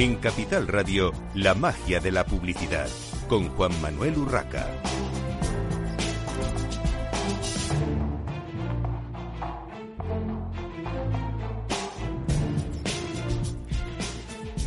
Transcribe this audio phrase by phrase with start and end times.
[0.00, 2.88] En Capital Radio, la magia de la publicidad,
[3.28, 4.66] con Juan Manuel Urraca.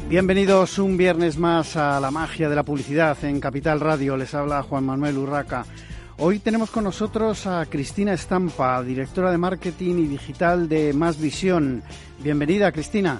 [0.07, 4.15] Bienvenidos un viernes más a la magia de la publicidad en Capital Radio.
[4.15, 5.65] Les habla Juan Manuel Urraca.
[6.19, 11.81] Hoy tenemos con nosotros a Cristina Estampa, directora de marketing y digital de Más Visión.
[12.19, 13.19] Bienvenida, Cristina.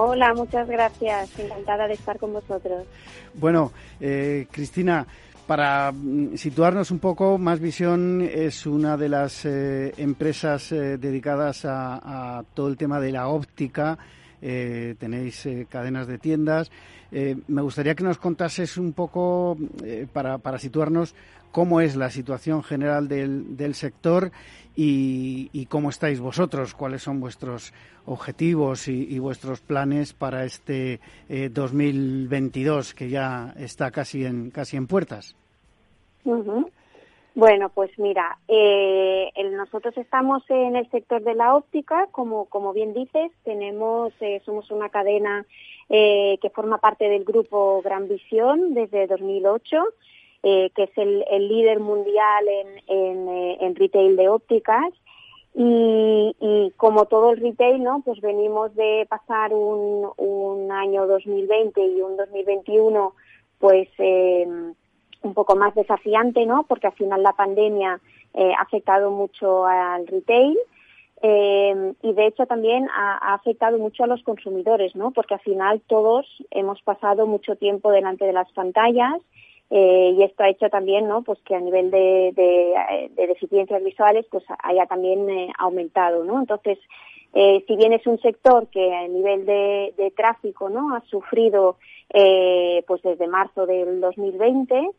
[0.00, 1.36] Hola, muchas gracias.
[1.40, 2.86] Encantada de estar con vosotros.
[3.34, 5.04] Bueno, eh, Cristina,
[5.44, 11.64] para mm, situarnos un poco, Más Visión es una de las eh, empresas eh, dedicadas
[11.64, 13.98] a, todo el tema de la óptica.
[14.40, 16.70] tenéis cadenas de tiendas.
[17.10, 19.58] me gustaría que nos contases un poco,
[20.12, 21.12] para, para situarnos,
[21.50, 24.30] cómo es la situación general del, del sector
[24.80, 27.72] y, cómo estáis vosotros, cuáles son vuestros
[28.06, 34.86] objetivos y, vuestros planes para este 2022 eh, que ya está casi en casi en
[34.86, 35.34] puertas.
[37.34, 42.94] Bueno, pues mira, eh, nosotros estamos en el sector de la óptica, como como bien
[42.94, 45.44] dices, tenemos eh, somos una cadena
[45.88, 49.84] que forma parte del grupo Gran Visión desde 2008
[50.50, 54.94] eh, que es el, líder mundial en, eh, en, retail de ópticas.
[55.54, 58.00] Y, como todo el retail, ¿no?
[58.02, 63.12] Pues venimos de pasar un, año 2020 y un 2021,
[63.58, 64.46] pues eh,
[65.22, 66.64] un poco más desafiante, ¿no?
[66.68, 68.00] Porque al final la pandemia
[68.32, 70.56] eh, ha afectado mucho al retail.
[71.20, 75.10] Eh, y de hecho también ha, ha, afectado mucho a los consumidores, ¿no?
[75.10, 79.20] Porque al final todos hemos pasado mucho tiempo delante de las pantallas
[79.70, 81.22] eh, y esto ha hecho también ¿no?
[81.22, 86.40] pues que a nivel de, de, deficiencias visuales pues haya también eh, aumentado ¿no?
[86.40, 86.78] entonces
[87.34, 91.76] eh, si bien es un sector que a nivel de, de tráfico no ha sufrido
[92.10, 94.90] eh, pues desde marzo del 2020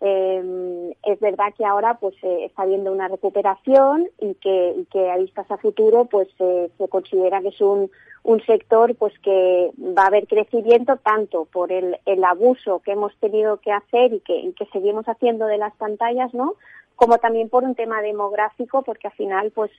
[0.00, 5.10] eh, es verdad que ahora pues eh, está habiendo una recuperación y que, y que
[5.10, 7.90] a vistas a futuro pues se considera que es un,
[8.22, 13.16] un sector pues que va a haber crecimiento tanto por el, el abuso que hemos
[13.16, 16.54] tenido que hacer y que, y que seguimos haciendo de las pantallas, ¿no?
[16.96, 19.70] Como también por un tema demográfico, porque al final, pues,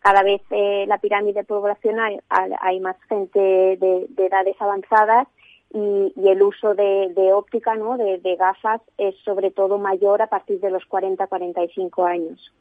[0.00, 5.26] cada vez eh, la pirámide poblacional hay más gente de, edades avanzadas
[5.72, 7.96] y, y, el uso de, de óptica, ¿no?
[7.96, 12.52] De, de, gafas es sobre todo mayor a partir de los 40-45 años.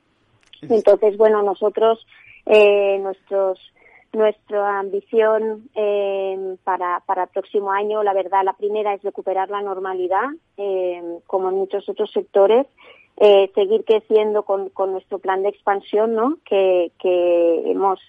[0.61, 2.05] Entonces, bueno, nosotros,
[2.45, 3.59] eh, nuestros
[4.15, 9.61] nuestra ambición eh, para, para el próximo año, la verdad, la primera es recuperar la
[9.61, 12.65] normalidad, eh, como en muchos otros sectores,
[13.17, 16.37] eh, seguir creciendo con, con, nuestro plan de expansión, ¿no?
[16.45, 17.99] Que, que hemos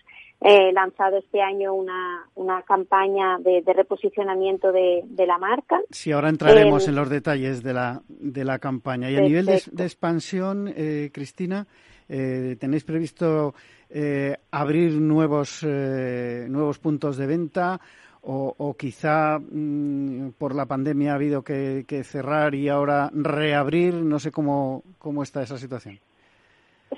[0.40, 5.80] eh, lanzado este año una, una campaña de, de reposicionamiento de, de, la marca.
[5.90, 9.10] Sí, ahora entraremos en los detalles de la, de la campaña.
[9.10, 10.72] Y a nivel de, de expansión,
[11.12, 11.66] Cristina,
[12.06, 13.54] ¿tenéis previsto
[13.88, 17.80] eh, abrir nuevos, eh, nuevos puntos de venta
[18.28, 23.94] o, quizá mm, por la pandemia ha habido que, cerrar y ahora reabrir.
[23.94, 26.00] No sé cómo, cómo está esa situación.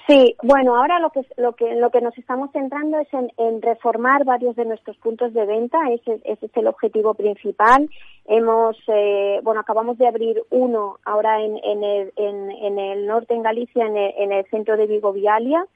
[0.06, 4.24] Sí, bueno, ahora lo que lo que lo que nos estamos centrando es en, reformar
[4.24, 5.78] varios de nuestros puntos de venta.
[5.90, 7.88] Ese, ese es el objetivo principal.
[8.26, 13.96] Hemos, eh, bueno, acabamos de abrir uno ahora en, en, el, norte en Galicia, en
[13.96, 15.66] el, en el centro de Vigo Vialia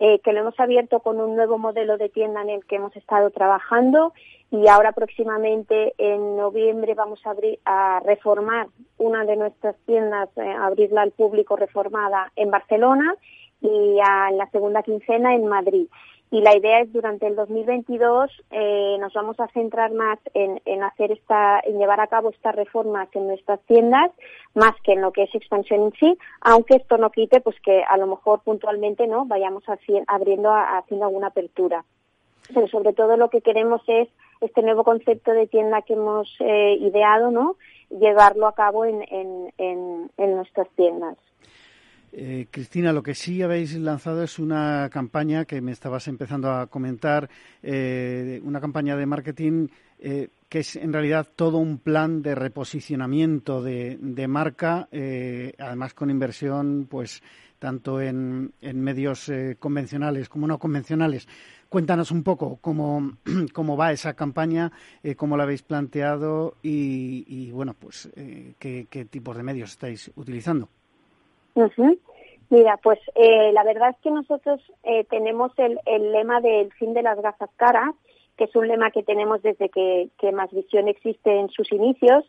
[0.00, 2.96] eh, que lo hemos abierto con un nuevo modelo de tienda en el que hemos
[2.96, 4.14] estado trabajando
[4.50, 10.54] y ahora próximamente en noviembre vamos a, abrir, a reformar una de nuestras tiendas, eh,
[10.58, 13.14] abrirla al público reformada en Barcelona
[13.60, 15.86] y a, la segunda quincena en Madrid
[16.32, 20.84] y la idea es durante el 2022 eh, nos vamos a centrar más en, en,
[20.84, 24.12] hacer esta, en llevar a cabo estas reformas en nuestras tiendas,
[24.54, 27.82] más que en lo que es expansión en sí, aunque esto no quite pues que
[27.82, 29.64] a lo mejor puntualmente no vayamos
[30.06, 31.84] abriendo haciendo alguna apertura.
[32.54, 34.08] Pero sobre todo lo que queremos es
[34.40, 37.56] este nuevo concepto de tienda que hemos eh, ideado, ¿no?
[37.90, 41.16] Llevarlo a cabo en, en, en, en nuestras tiendas.
[42.12, 46.66] Eh, Cristina, lo que sí habéis lanzado es una campaña que me estabas empezando a
[46.66, 47.30] comentar,
[47.62, 49.68] eh, una campaña de marketing
[50.00, 56.88] eh, que es en realidad todo un plan de reposicionamiento de, marca, además con inversión,
[56.90, 57.22] pues
[57.60, 59.30] tanto en, medios
[59.60, 61.28] convencionales como no convencionales.
[61.68, 63.18] Cuéntanos un poco cómo,
[63.52, 64.72] cómo va esa campaña,
[65.16, 68.10] cómo la habéis planteado y, bueno, pues
[68.58, 70.68] qué, qué tipos de medios estáis utilizando.
[72.50, 76.94] Mira, pues eh, la verdad es que nosotros eh, tenemos el, el, lema del fin
[76.94, 77.94] de las gafas caras,
[78.36, 82.24] que es un lema que tenemos desde que, Más Visión existe en sus inicios.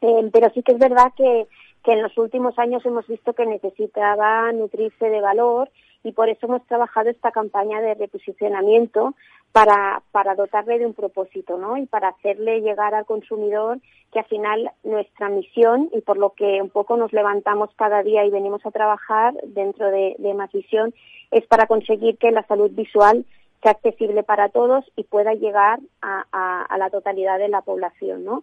[0.00, 1.46] Eh, pero sí que es verdad que,
[1.84, 5.70] que en los últimos años hemos visto que necesitaba nutrirse de valor
[6.04, 9.14] y por eso hemos trabajado esta campaña de reposicionamiento
[9.52, 11.76] para, para dotarle de un propósito, ¿no?
[11.76, 13.78] Y para hacerle llegar al consumidor
[14.12, 18.24] que al final nuestra misión y por lo que un poco nos levantamos cada día
[18.24, 20.94] y venimos a trabajar dentro de, de Más Visión
[21.30, 23.24] es para conseguir que la salud visual
[23.62, 28.42] sea accesible para todos y pueda llegar a, a, la totalidad de la población, ¿no?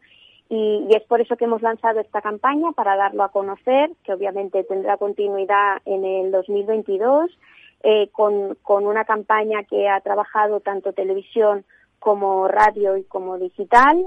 [0.52, 4.66] Y, es por eso que hemos lanzado esta campaña para darlo a conocer, que obviamente
[4.66, 7.32] tendrá continuidad en el 2022
[7.84, 11.64] eh, con, con una campaña que ha trabajado tanto televisión
[12.00, 14.06] como radio y como digital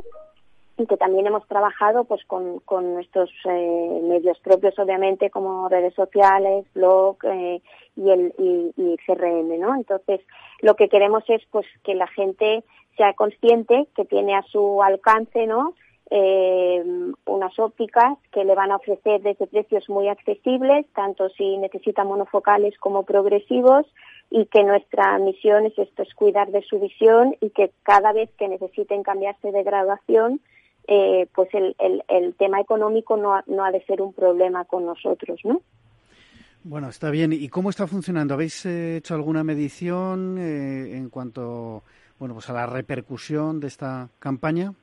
[0.77, 5.95] y que también hemos trabajado pues con, con nuestros eh, medios propios obviamente como redes
[5.95, 7.63] sociales blog eh,
[7.97, 10.21] y el y, y, CRM no entonces
[10.61, 12.65] lo que queremos es pues que la gente
[12.97, 15.75] sea consciente que tiene a su alcance no
[16.17, 16.81] eh,
[17.27, 22.79] unas ópticas que le van a ofrecer desde precios muy accesibles, tanto si necesita monofocales
[22.79, 23.85] como progresivos,
[24.31, 28.31] y que nuestra misión es esto, es cuidar de su visión y que cada vez
[28.39, 30.41] que necesiten cambiarse de graduación,
[30.87, 31.75] eh, pues el,
[32.07, 35.63] el, tema económico no ha, no ha de ser un problema con nosotros, ¿no?
[36.63, 37.33] Bueno, está bien.
[37.33, 38.35] ¿Y cómo está funcionando?
[38.35, 41.83] ¿Habéis eh, hecho alguna medición eh, en cuanto
[42.21, 44.75] bueno, pues a la repercusión de esta campaña?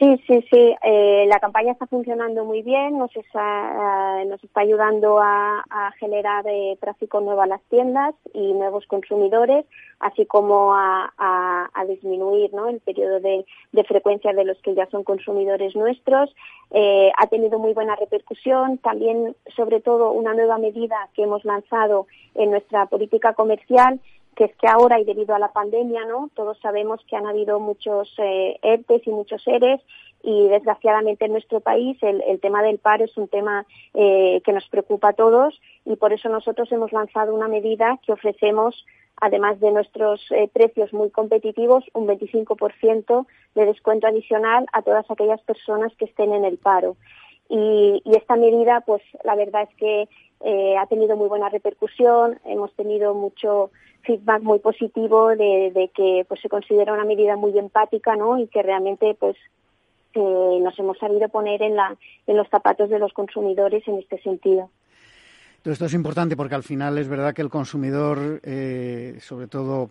[0.00, 0.74] Sí, sí, sí.
[0.82, 5.62] Eh, la campaña está funcionando muy bien, nos está, eh, ayudando a,
[5.98, 9.66] generar eh, tráfico nuevo a las tiendas y nuevos consumidores,
[9.98, 11.12] así como a,
[11.86, 13.44] disminuir el periodo de,
[13.86, 16.34] frecuencia de los que ya son consumidores nuestros.
[16.72, 18.78] ha tenido muy buena repercusión.
[18.78, 24.00] También, sobre todo, una nueva medida que hemos lanzado en nuestra política comercial
[24.36, 26.30] que es que ahora y debido a la pandemia, ¿no?
[26.34, 29.80] Todos sabemos que han habido muchos eh, ERTES y muchos ERES
[30.22, 34.68] y desgraciadamente en nuestro país el, tema del paro es un tema eh, que nos
[34.68, 38.84] preocupa a todos y por eso nosotros hemos lanzado una medida que ofrecemos
[39.20, 45.40] además de nuestros eh, precios muy competitivos, un 25% de descuento adicional a todas aquellas
[45.42, 46.96] personas que estén en el paro.
[47.50, 50.08] Y, y esta medida, pues la verdad es que
[50.42, 53.70] eh, ha tenido muy buena repercusión, hemos tenido mucho
[54.02, 58.38] feedback muy positivo de, que pues se considera una medida muy empática, ¿no?
[58.38, 59.36] Y que realmente pues
[60.14, 61.94] eh, nos hemos sabido poner en la
[62.26, 64.70] en los zapatos de los consumidores en este sentido.
[65.64, 69.90] esto es importante porque al final es verdad que el consumidor, eh, sobre todo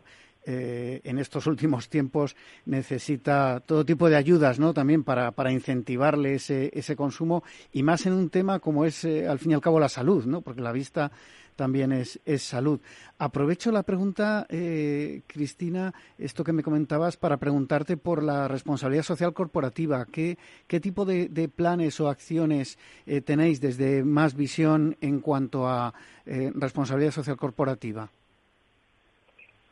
[0.51, 2.36] eh, en estos últimos tiempos
[2.66, 4.74] necesita todo tipo de ayudas, ¿no?
[4.74, 9.38] También para, incentivarle ese, ese consumo y más en un tema como es, eh, al
[9.38, 10.42] fin y al cabo, la salud, ¿no?
[10.42, 11.12] Porque la vista
[11.56, 12.80] también es, salud.
[13.19, 19.36] Aprovecho la pregunta, eh, Cristina, esto que me comentabas, para preguntarte por la responsabilidad social
[19.36, 20.04] corporativa.
[20.06, 20.36] ¿Qué,
[20.81, 22.80] tipo de, de planes o acciones
[23.24, 25.94] tenéis desde Más Visión en cuanto a
[26.25, 28.10] responsabilidad social corporativa?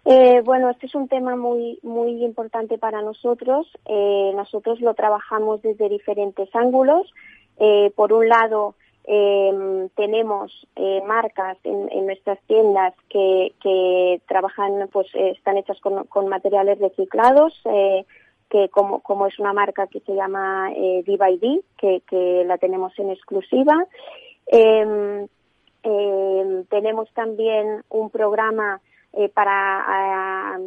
[0.09, 3.67] Eh, bueno, este es un tema muy muy importante para nosotros.
[3.85, 7.13] Eh, nosotros lo trabajamos desde diferentes ángulos.
[7.59, 10.65] Eh, por un lado, em, tenemos
[11.05, 17.61] marcas en, nuestras tiendas que, trabajan, pues están hechas con, materiales reciclados.
[18.49, 22.97] que como, como es una marca que se llama eh, D que, que la tenemos
[22.97, 23.75] en exclusiva.
[24.45, 25.27] Em,
[25.83, 28.79] em, tenemos también un programa
[29.19, 30.59] eh, para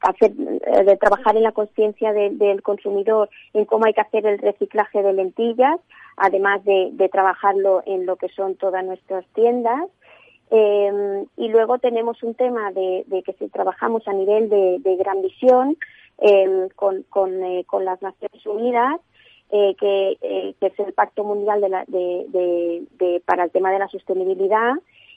[0.00, 4.38] hacer, eh, de trabajar en la conciencia del consumidor en cómo hay que hacer el
[4.38, 5.78] reciclaje de lentillas,
[6.16, 9.90] además de, trabajarlo en lo que son todas nuestras tiendas.
[10.50, 15.76] Em, y luego tenemos un tema de, que si trabajamos a nivel de, gran visión
[16.16, 19.00] em, con, con, eh, con, las Naciones Unidas,
[19.50, 20.16] que,
[20.58, 21.60] es el Pacto Mundial
[23.26, 24.72] para el tema de la sostenibilidad,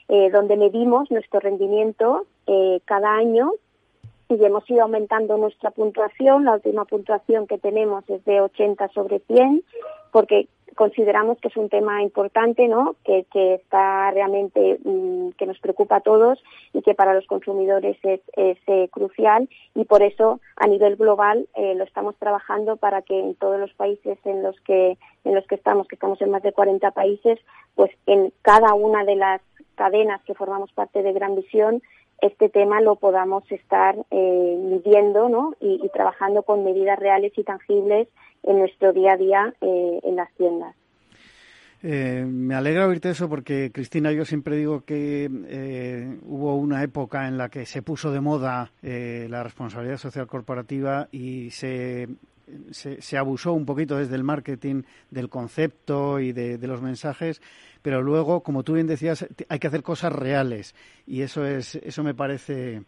[0.08, 3.52] eh, donde medimos nuestro rendimiento eh, cada año
[4.28, 6.44] y hemos ido aumentando nuestra puntuación.
[6.44, 9.62] La última puntuación que tenemos es de 80 sobre 100,
[10.12, 12.94] porque consideramos que es un tema importante, ¿no?
[13.04, 17.96] Que, que está realmente, mm, que nos preocupa a todos y que para los consumidores
[18.02, 23.02] es, es eh, crucial y por eso a nivel global eh, lo estamos trabajando para
[23.02, 26.30] que en todos los países en los que en los que estamos, que estamos en
[26.30, 27.40] más de 40 países,
[27.74, 29.40] pues en cada una de las
[29.76, 31.82] cadenas que formamos parte de Gran Visión,
[32.20, 35.54] este tema lo podamos estar eh, midiendo ¿no?
[35.60, 38.08] y, trabajando con medidas reales y tangibles
[38.42, 40.74] en nuestro día a día eh, en las tiendas.
[41.82, 47.28] Eh, me alegra oírte eso porque, Cristina, yo siempre digo que eh, hubo una época
[47.28, 52.08] en la que se puso de moda eh, la responsabilidad social corporativa y se,
[52.70, 57.40] se, abusó un poquito desde el marketing del concepto y de, los mensajes,
[57.82, 60.74] pero luego, como tú bien decías, hay que hacer cosas reales
[61.06, 62.82] y eso, es, eso me parece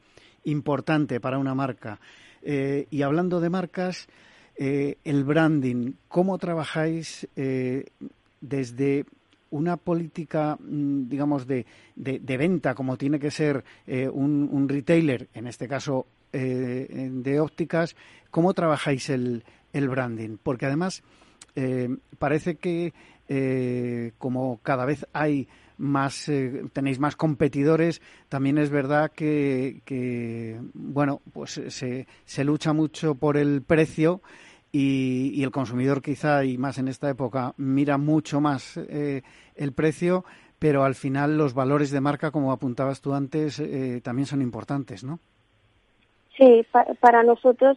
[0.44, 2.00] importante para una marca.
[2.42, 4.08] y hablando de marcas,
[4.56, 7.28] el branding, ¿cómo trabajáis
[8.40, 9.04] desde
[9.50, 15.46] una política, mm, digamos, de, de, venta, como tiene que ser eh, un, retailer, en
[15.46, 17.96] este caso eh, de ópticas,
[18.30, 20.36] ¿cómo trabajáis el, el branding?
[20.42, 21.02] Porque además
[21.56, 22.92] eh, parece que
[24.16, 26.30] como cada vez hay más
[26.72, 33.60] tenéis más competidores también es verdad que, bueno pues se, se lucha mucho por el
[33.60, 34.22] precio
[34.72, 39.22] y, el consumidor quizá, y más en esta época, mira mucho más eh,
[39.54, 40.24] el precio,
[40.58, 45.04] pero al final los valores de marca, como apuntabas tú antes, eh, también son importantes,
[45.04, 45.20] ¿no?
[46.38, 46.64] Sí,
[47.00, 47.76] para nosotros,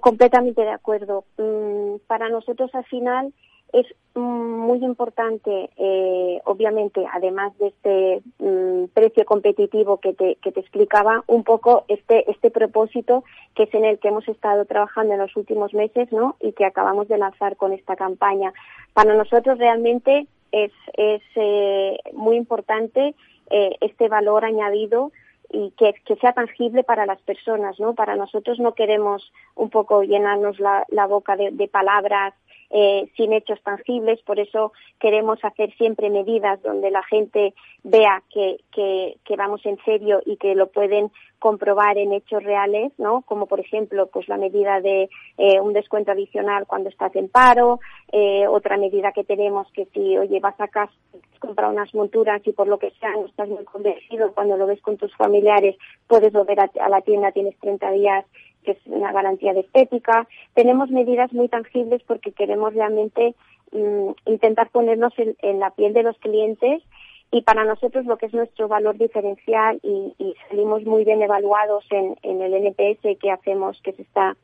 [0.00, 1.24] completamente de acuerdo.
[1.38, 3.34] Mm, para nosotros al final
[3.72, 10.60] es muy importante, eh, obviamente, además de este mm, precio competitivo que te, que te
[10.60, 15.20] explicaba, un poco este, este propósito que es en el que hemos estado trabajando en
[15.20, 16.36] los últimos meses ¿no?
[16.40, 18.52] y que acabamos de lanzar con esta campaña.
[18.92, 23.14] Para nosotros realmente es, es eh, muy importante
[23.50, 25.10] eh, este valor añadido
[25.52, 27.94] y que, que, sea tangible para las personas, ¿no?
[27.94, 32.34] Para nosotros no queremos un poco llenarnos la, la boca de, de palabras
[32.70, 38.58] eh, sin hechos tangibles, por eso queremos hacer siempre medidas donde la gente vea que,
[38.72, 41.10] que, que, vamos en serio y que lo pueden
[41.40, 43.22] comprobar en hechos reales, ¿no?
[43.22, 45.08] Como por ejemplo, pues la medida de
[45.38, 47.80] eh, un descuento adicional cuando estás en paro,
[48.12, 50.92] eh, otra medida que tenemos que si, oye, vas a casa,
[51.40, 54.80] comprar unas monturas y por lo que sea no estás muy convencido, cuando lo ves
[54.82, 58.26] con tus familiares, puedes volver a, la tienda, tienes 30 días
[58.64, 60.26] que es una garantía de estética.
[60.54, 63.34] Tenemos medidas muy tangibles porque queremos realmente
[63.72, 66.82] mm, intentar ponernos en, la piel de los clientes
[67.30, 72.16] y para nosotros lo que es nuestro valor diferencial y, salimos muy bien evaluados en,
[72.22, 74.36] en, el NPS que hacemos, que es esta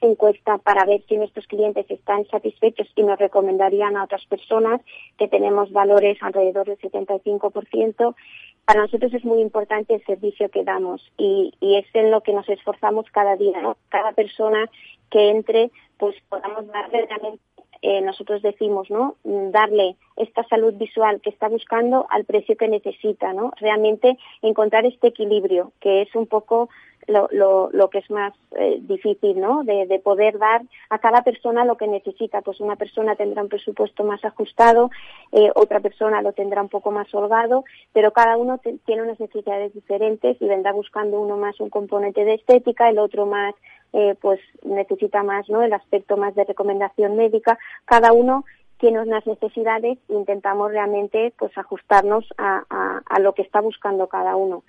[0.00, 4.80] encuesta para ver si nuestros clientes están satisfechos y nos recomendarían a otras personas
[5.18, 8.14] que tenemos valores alrededor del 75%
[8.66, 12.48] para nosotros es muy importante el servicio que damos y, es en lo que nos
[12.48, 13.76] esforzamos cada día, ¿no?
[13.88, 14.68] Cada persona
[15.08, 17.40] que entre, pues podamos darle realmente,
[17.82, 19.14] eh, nosotros decimos, ¿no?
[19.22, 23.52] Darle esta salud visual que está buscando al precio que necesita, ¿no?
[23.60, 26.68] Realmente encontrar este equilibrio, que es un poco
[27.06, 29.62] lo, lo, lo que es más eh, difícil, ¿no?
[29.64, 32.42] De, de, poder dar a cada persona lo que necesita.
[32.42, 34.90] Pues una persona tendrá un presupuesto más ajustado,
[35.32, 39.72] eh, otra persona lo tendrá un poco más holgado, pero cada uno tiene unas necesidades
[39.74, 43.54] diferentes y vendrá buscando uno más un componente de estética, el otro más,
[43.92, 45.62] eh, pues necesita más, ¿no?
[45.62, 47.58] El aspecto más de recomendación médica.
[47.84, 48.44] Cada uno
[48.78, 54.08] tiene unas necesidades e intentamos realmente, pues ajustarnos a, a, a lo que está buscando
[54.08, 54.64] cada uno.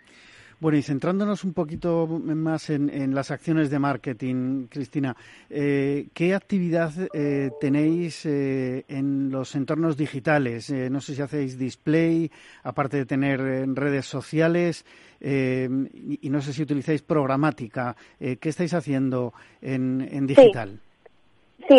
[0.60, 5.16] Bueno, y centrándonos un poquito más en, las acciones de marketing, Cristina,
[5.52, 10.72] eh, ¿qué actividad eh, tenéis eh, en los entornos digitales?
[10.72, 12.32] no sé si hacéis display,
[12.64, 13.40] aparte de tener
[13.76, 14.84] redes sociales,
[15.22, 17.96] y, no sé si utilizáis programática.
[18.20, 20.70] ¿Qué estáis haciendo en, digital?
[20.72, 20.87] Sí,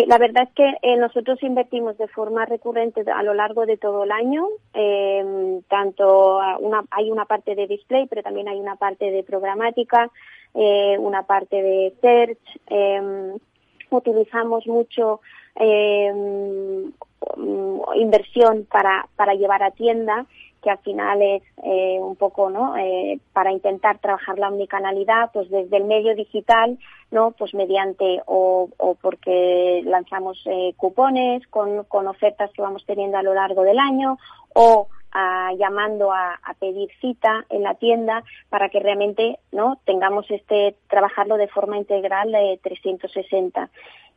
[0.07, 4.05] la verdad es que eh, nosotros invertimos de forma recurrente a lo largo de todo
[4.05, 4.47] el año.
[4.75, 10.11] Eh, tanto una, hay una parte de display, pero también hay una parte de programática,
[10.55, 12.61] eh, una parte de search.
[12.69, 13.35] Eh,
[13.91, 15.21] utilizamos mucho
[17.95, 20.27] inversión para, para llevar a tienda
[20.63, 25.51] que al final es eh, un poco no eh, para intentar trabajar la omnicanalidad pues
[25.51, 26.79] desde el medio digital
[27.11, 33.19] no pues mediante o, o porque lanzamos eh, cupones con, con ofertas que vamos teniendo
[33.19, 34.19] a lo largo del año
[34.55, 40.31] o a, llamando a, a, pedir cita en la tienda para que realmente no tengamos
[40.31, 43.71] este trabajarlo de forma integral de 360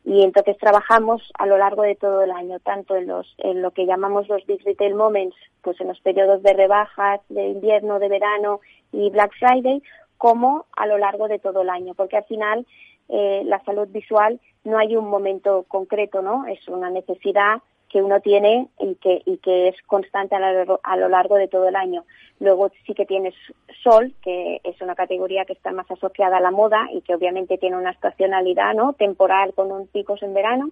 [0.04, 3.72] y entonces trabajamos a lo largo de todo el año, tanto en, los, en lo
[3.72, 8.10] que llamamos los Big Retail Moments, pues en los periodos de rebajas de invierno, de
[8.10, 9.84] verano y Black Friday,
[10.18, 12.66] como a lo largo de todo el año, porque al final
[13.10, 16.46] eh, la salud visual no hay un momento concreto, ¿no?
[16.48, 21.36] Es una necesidad que uno tiene y que, y que es constante a lo, largo
[21.36, 22.06] de todo el año.
[22.40, 23.36] Luego sí que tienes
[23.84, 27.58] sol, que es una categoría que está más asociada a la moda y que obviamente
[27.58, 28.94] tiene una estacionalidad ¿no?
[28.94, 30.72] temporal con un picos en verano.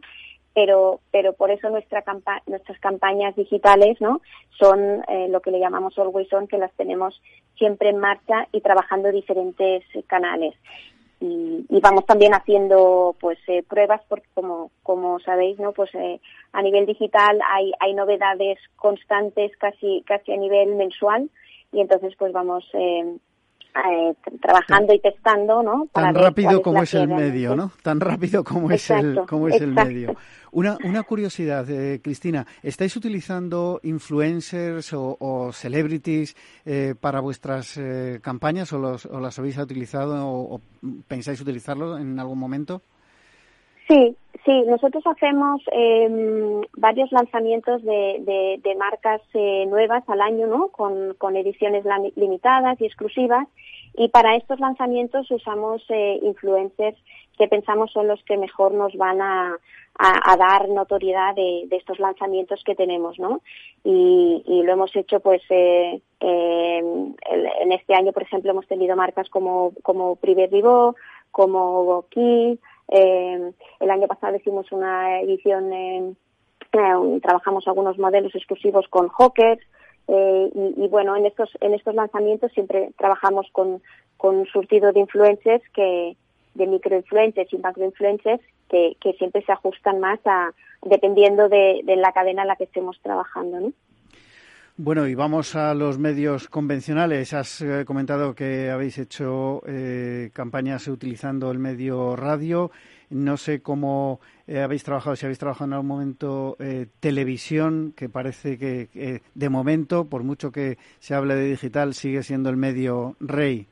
[0.53, 2.03] pero, pero por eso nuestra
[2.47, 4.21] nuestras campañas digitales ¿no?
[4.57, 7.21] son eh, lo que le llamamos Always On, que las tenemos
[7.57, 10.55] siempre en marcha y trabajando diferentes canales.
[11.21, 16.19] Y, vamos también haciendo pues eh, pruebas porque como como sabéis no pues eh,
[16.53, 21.29] a nivel digital hay hay novedades constantes casi casi a nivel mensual
[21.71, 23.17] y entonces pues vamos eh,
[23.75, 25.87] eh, trabajando y testando, ¿no?
[25.93, 27.71] Tan rápido como es el medio, ¿no?
[27.83, 30.15] Tan rápido como es el como es el medio.
[30.51, 36.35] Una, una curiosidad, eh, Cristina, ¿estáis utilizando influencers o, celebrities
[36.65, 37.79] eh, para vuestras
[38.21, 40.59] campañas o, los, o las habéis utilizado o,
[41.07, 42.81] pensáis utilizarlo en algún momento?
[43.89, 44.15] Sí,
[44.45, 50.67] sí, nosotros hacemos em, varios lanzamientos de, de, marcas eh, nuevas al año, ¿no?
[50.67, 51.83] Con, con, ediciones
[52.15, 53.47] limitadas y exclusivas.
[53.95, 56.97] Y para estos lanzamientos usamos eh, influencers
[57.39, 59.57] que pensamos son los que mejor nos van a,
[59.97, 63.41] a, dar notoriedad de, de, estos lanzamientos que tenemos, ¿no?
[63.83, 69.71] Y, lo hemos hecho, pues, eh, en este año, por ejemplo, hemos tenido marcas como,
[69.81, 70.47] como Privé
[71.31, 72.59] como Key,
[72.91, 76.13] eh, el año pasado hicimos una edición, eh,
[77.21, 79.61] trabajamos algunos modelos exclusivos con Hawkers
[80.07, 83.81] eh, y, bueno, en estos, en estos lanzamientos siempre trabajamos con,
[84.17, 86.15] con un surtido de influencers que,
[86.55, 92.11] de microinfluencers y macroinfluencers que, que siempre se ajustan más a, dependiendo de, de la
[92.11, 93.71] cadena en la que estemos trabajando, ¿no?
[94.81, 97.33] Bueno, y vamos a los medios convencionales.
[97.33, 102.71] Has eh, comentado que habéis hecho eh, campañas utilizando el medio radio.
[103.09, 106.55] No sé cómo eh, habéis trabajado, si habéis trabajado en algún momento
[107.01, 112.49] televisión, que parece que de momento, por mucho que se hable de digital, sigue siendo
[112.49, 113.67] el medio rey.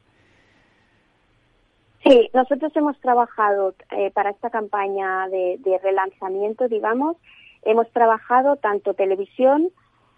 [2.04, 3.76] Sí, nosotros hemos trabajado
[4.14, 7.16] para esta campaña de relanzamiento, digamos,
[7.64, 9.70] hemos trabajado tanto televisión,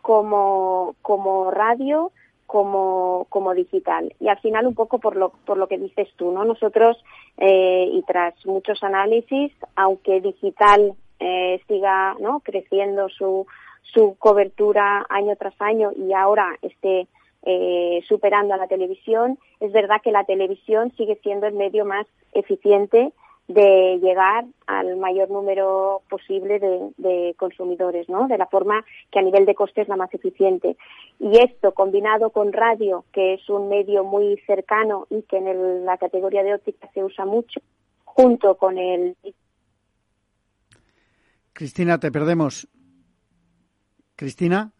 [0.02, 2.12] como, como radio,
[2.46, 4.14] como, como digital.
[4.20, 6.46] Y al final un poco por lo, por lo que dices tú, ¿no?
[6.46, 6.98] Nosotros,
[7.38, 12.40] eh, y tras muchos análisis, aunque digital eh, siga ¿no?
[12.40, 13.46] creciendo su,
[13.94, 17.08] su cobertura año tras año y ahora esté
[17.44, 22.08] eh, superando a la televisión, es verdad que la televisión sigue siendo el medio más
[22.34, 23.12] eficiente
[23.50, 28.28] de llegar al mayor número posible de, consumidores, ¿no?
[28.28, 30.78] De la forma que a nivel de coste es la más eficiente.
[31.20, 35.98] Y esto combinado con radio, que es un medio muy cercano y que en la
[35.98, 37.60] categoría de óptica se usa mucho,
[38.06, 39.18] junto con el.
[41.52, 42.68] Cristina, te perdemos.
[44.16, 44.72] Cristina.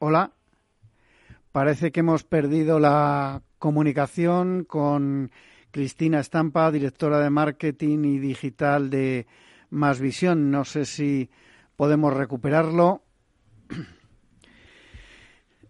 [0.00, 0.32] Hola.
[1.52, 5.30] Parece que hemos perdido la comunicación con
[5.78, 9.28] Cristina Estampa, directora de marketing y digital de
[9.70, 10.50] Más Visión.
[10.50, 11.30] No sé si
[11.76, 13.04] podemos recuperarlo.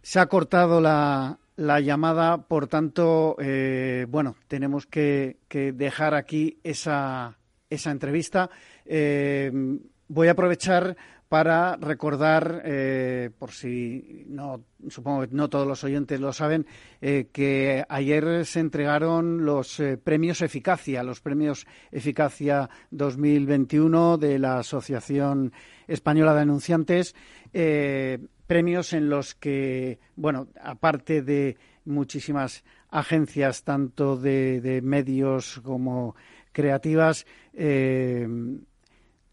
[0.01, 7.37] Se ha cortado la, llamada, por tanto, eh, bueno, tenemos que, dejar aquí esa,
[7.69, 8.49] esa entrevista.
[8.87, 9.53] Eh,
[10.09, 10.97] voy a aprovechar
[11.29, 16.67] para recordar, eh, por si no, supongo que no todos los oyentes lo saben,
[17.03, 24.61] eh, que ayer se entregaron los eh, premios Eficacia, los premios Eficacia 2021 de la
[24.61, 25.53] Asociación
[25.87, 27.15] Española de Anunciantes,
[28.47, 36.15] premios en los que, bueno, aparte de muchísimas agencias, tanto de, de medios como
[36.53, 37.27] creativas,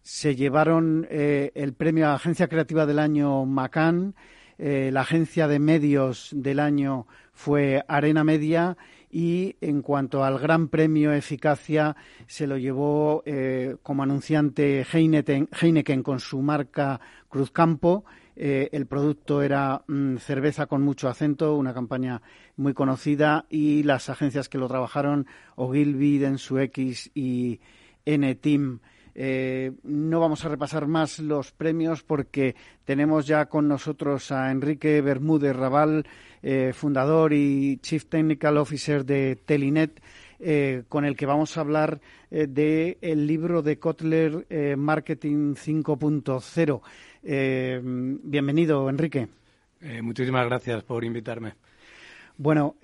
[0.06, 4.14] se llevaron eh, el premio a Agencia Creativa del Año Macan,
[4.60, 8.78] eh, la agencia de medios del año fue Arena Media
[9.10, 11.96] y en cuanto al Gran Premio Eficacia
[12.28, 18.06] se lo llevó eh, como anunciante Heineken, con su marca Cruzcampo.
[18.36, 22.22] el producto era mm, cerveza con mucho acento, una campaña
[22.58, 27.60] muy conocida y las agencias que lo trabajaron, Ogilvy, X y
[28.06, 28.82] N-Team.
[29.18, 35.00] Eh, no vamos a repasar más los premios porque tenemos ya con nosotros a Enrique
[35.00, 36.06] Bermúdez Raval,
[36.44, 40.02] eh, fundador y Chief Technical Officer de Telinet.
[40.38, 44.46] Eh, con el que vamos a hablar del libro de Kotler
[44.78, 46.82] Marketing 5.0.
[48.22, 49.30] bienvenido, Enrique.
[50.04, 51.54] muchísimas gracias por invitarme.
[52.38, 52.76] Bueno,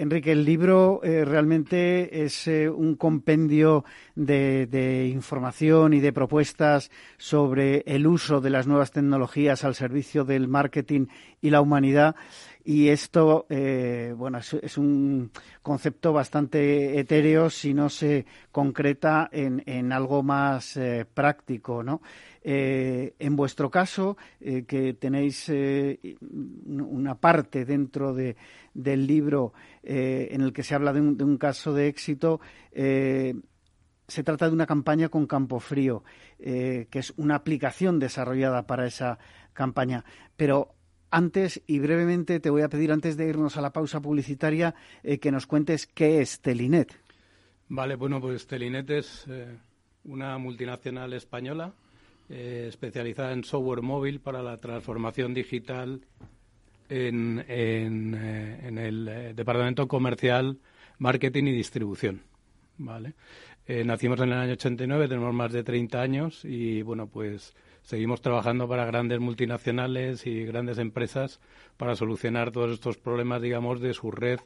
[0.00, 7.82] Enrique, el libro eh, realmente es eh, un compendio de, información y de propuestas sobre
[7.84, 11.08] el uso de las nuevas tecnologías al servicio del marketing
[11.42, 12.16] y la humanidad.
[12.64, 19.92] Y esto, eh, bueno, es, un concepto bastante etéreo si no se concreta en, en
[19.92, 20.80] algo más
[21.12, 22.00] práctico, ¿no?
[22.42, 28.36] Eh, en vuestro caso, eh, que tenéis eh, una parte dentro de,
[28.72, 32.40] del libro en el que se habla de un, caso de éxito,
[32.72, 36.04] se trata de una campaña con campo frío,
[36.38, 39.18] que es una aplicación desarrollada para esa
[39.54, 40.04] campaña.
[40.36, 40.74] Pero
[41.10, 45.32] antes y brevemente te voy a pedir, antes de irnos a la pausa publicitaria, que
[45.32, 46.94] nos cuentes qué es Telinet.
[47.68, 49.26] Vale, bueno, pues Telinet es
[50.04, 51.72] una multinacional española
[52.32, 56.00] eh, especializada en software móvil para la transformación digital
[56.88, 60.60] en, en, eh, el eh, Departamento Comercial,
[60.98, 62.22] Marketing y Distribución.
[62.78, 63.14] ¿vale?
[63.84, 68.68] nacimos en el año 89, tenemos más de 30 años y, bueno, pues seguimos trabajando
[68.68, 71.40] para grandes multinacionales y grandes empresas
[71.76, 74.40] para solucionar todos estos problemas, digamos, de su red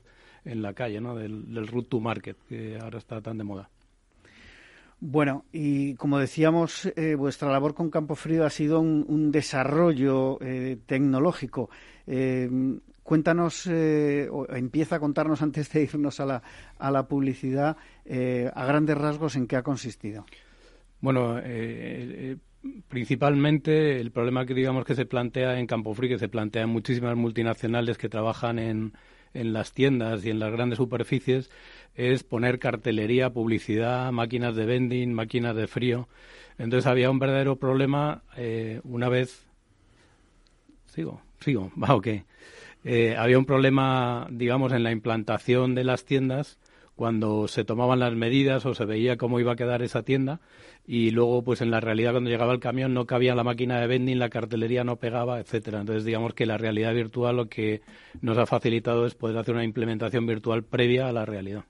[0.45, 1.15] en la calle, ¿no?
[1.15, 3.71] del, del route to market, que ahora está tan de moda.
[5.07, 10.79] Bueno, y como decíamos, eh, vuestra labor con Campo Frío ha sido un, desarrollo eh,
[10.87, 11.69] tecnológico.
[12.07, 12.49] Eh,
[13.03, 16.43] cuéntanos, o empieza a contarnos antes de irnos a la,
[16.79, 17.77] a la publicidad,
[18.55, 20.25] a grandes rasgos, en qué ha consistido.
[21.03, 21.39] Bueno,
[22.89, 26.71] principalmente el problema que digamos que se plantea en Campo Frío, que se plantea en
[26.71, 28.95] muchísimas multinacionales que trabajan en,
[29.35, 31.51] en las tiendas y en las grandes superficies,
[31.95, 36.09] es poner cartelería, publicidad, máquinas de vending, máquinas de frío.
[36.59, 39.47] Entonces había un verdadero problema eh, una vez.
[40.87, 42.09] Sigo, sigo, va, ok.
[42.85, 46.59] Eh, había un problema, digamos, en la implantación de las tiendas
[46.95, 50.41] cuando se tomaban las medidas o se veía cómo iba a quedar esa tienda
[50.87, 53.87] y luego pues en la realidad cuando llegaba el camión no cabía la máquina de
[53.87, 55.81] vending, la cartelería no pegaba, etcétera.
[55.81, 57.83] Entonces digamos que la realidad virtual lo que
[58.21, 61.65] nos ha facilitado es poder hacer una implementación virtual previa a la realidad.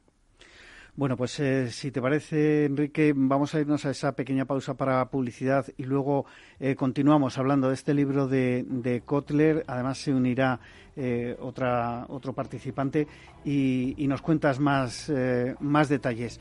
[0.96, 5.04] Bueno, pues eh, si te parece, Enrique, vamos a irnos a esa pequeña pausa para
[5.10, 6.24] publicidad y luego
[6.60, 9.64] eh, continuamos hablando de este libro de, Kotler.
[9.66, 10.60] Además, se unirá
[10.96, 13.06] eh, otra, otro participante
[13.44, 15.12] y, y nos cuentas más,
[15.60, 16.40] más detalles.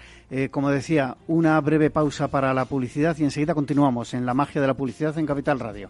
[0.52, 4.68] como decía, una breve pausa para la publicidad y enseguida continuamos en la magia de
[4.68, 5.90] la publicidad en Capital Radio.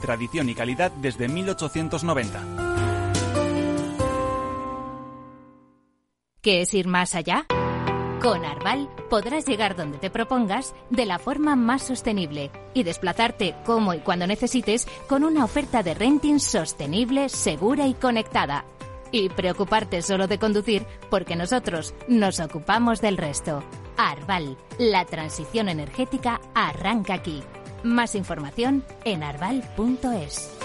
[0.00, 2.70] tradición y calidad desde 1890.
[6.42, 7.46] ¿Qué es ir más allá?
[8.20, 13.94] Con Arval podrás llegar donde te propongas de la forma más sostenible y desplazarte como
[13.94, 18.64] y cuando necesites con una oferta de renting sostenible, segura y conectada.
[19.10, 23.62] Y preocuparte solo de conducir porque nosotros nos ocupamos del resto.
[23.96, 27.42] Arval, la transición energética arranca aquí.
[27.82, 30.56] Más información en arval.es.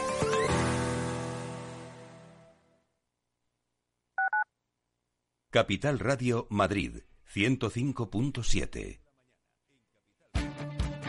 [5.50, 9.00] Capital Radio Madrid 105.7.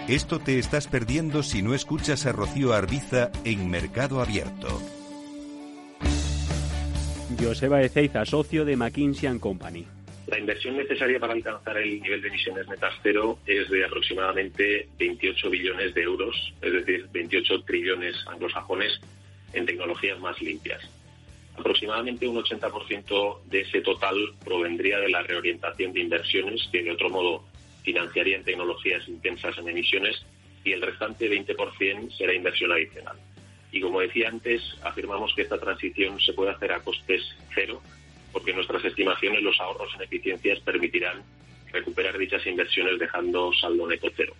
[0.06, 4.68] Esto te estás perdiendo si no escuchas a Rocío Arbiza en Mercado Abierto.
[7.40, 9.95] Joseba Ezeiza, socio de McKinsey Company.
[10.26, 15.50] La inversión necesaria para alcanzar el nivel de emisiones netas cero es de aproximadamente 28
[15.50, 19.00] billones de euros, es decir, 28 trillones anglosajones
[19.52, 20.82] en tecnologías más limpias.
[21.56, 27.08] Aproximadamente un 80% de ese total provendría de la reorientación de inversiones que de otro
[27.08, 27.44] modo
[27.84, 30.26] financiarían tecnologías intensas en emisiones
[30.64, 33.16] y el restante 20% será inversión adicional.
[33.70, 37.22] Y como decía antes, afirmamos que esta transición se puede hacer a costes
[37.54, 37.80] cero
[38.36, 41.22] porque nuestras estimaciones, los ahorros en eficiencias permitirán
[41.72, 44.34] recuperar dichas inversiones dejando saldo neto cero.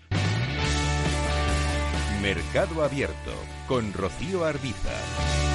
[2.21, 3.33] Mercado Abierto
[3.67, 5.46] con Rocío Arbiza.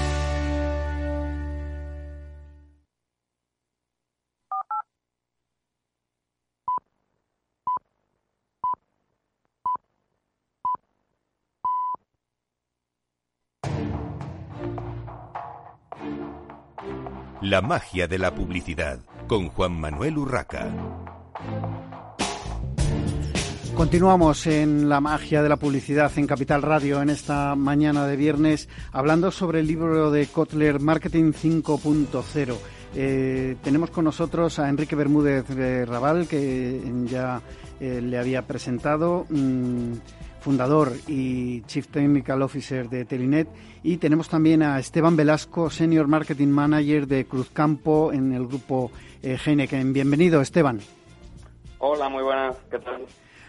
[17.42, 20.70] La magia de la publicidad con Juan Manuel Urraca.
[23.76, 28.70] Continuamos en la magia de la publicidad en Capital Radio en esta mañana de viernes
[28.92, 32.56] hablando sobre el libro de Kotler Marketing 5.0.
[32.94, 37.42] Eh, tenemos con nosotros a Enrique Bermúdez de Raval, que ya
[37.80, 39.94] eh, le había presentado, mm,
[40.42, 43.48] fundador y Chief Technical Officer de Telinet.
[43.84, 49.38] Y tenemos también a Esteban Velasco, Senior Marketing Manager de Cruzcampo en el grupo eh,
[49.44, 49.94] Heineken.
[49.94, 50.80] Bienvenido, Esteban.
[51.78, 52.58] Hola, muy buenas.
[52.70, 53.06] ¿Qué tal?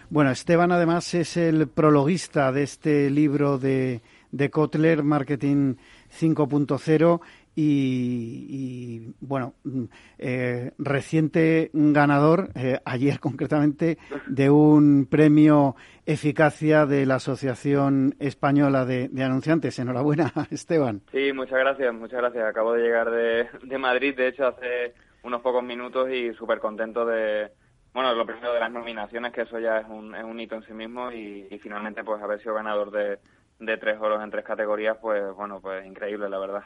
[0.09, 4.01] Bueno, Esteban además es el prologuista de este libro de,
[4.33, 5.75] de Kotler, Marketing
[6.11, 7.21] 5.0,
[7.55, 9.83] y, bueno, mm,
[10.17, 19.09] eh, reciente ganador, eh, ayer concretamente, de un premio eficacia de la Asociación Española de,
[19.23, 19.77] Anunciantes.
[19.77, 21.01] Enhorabuena, Esteban.
[21.11, 22.43] Sí, muchas gracias, muchas gracias.
[22.43, 27.05] Acabo de llegar de, de Madrid, de hecho, hace unos pocos minutos y súper contento
[27.05, 27.51] de,
[27.93, 30.63] bueno, lo primero de las nominaciones, que eso ya es un, es un hito en
[30.63, 33.19] sí mismo y, finalmente pues haber sido ganador de,
[33.59, 36.63] de tres oros en tres categorías, pues bueno, pues increíble la verdad.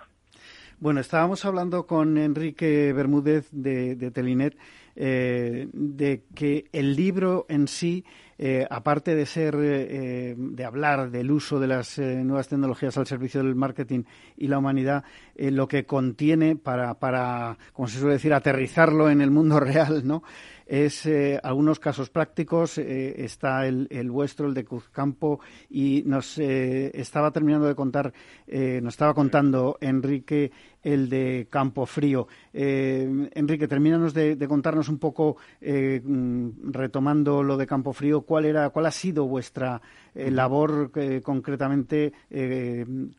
[0.80, 4.56] Bueno, estábamos hablando con Enrique Bermúdez de, de Telinet
[5.00, 8.04] eh, de que el libro en sí,
[8.40, 13.44] eh, aparte de ser, eh, de hablar del uso de las nuevas tecnologías al servicio
[13.44, 14.06] del marketing
[14.38, 15.04] y la humanidad,
[15.36, 20.24] lo que contiene para, para, como se suele decir, aterrizarlo en el mundo real, ¿no?
[20.68, 22.78] Es eh, algunos casos prácticos.
[22.78, 28.14] Eh, está el, vuestro, el de Cruzcampo, y nos eh, estaba terminando de contar,
[28.48, 30.52] nos estaba contando Enrique
[30.84, 32.28] el de Campo Frío.
[32.54, 38.86] Enrique, termínanos de, contarnos un poco, mm, retomando lo de Campo Frío, cuál era, cuál
[38.86, 39.82] ha sido vuestra
[40.14, 42.14] labor concretamente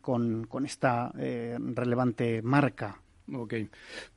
[0.01, 2.99] con, con, esta relevante marca.
[3.33, 3.53] Ok.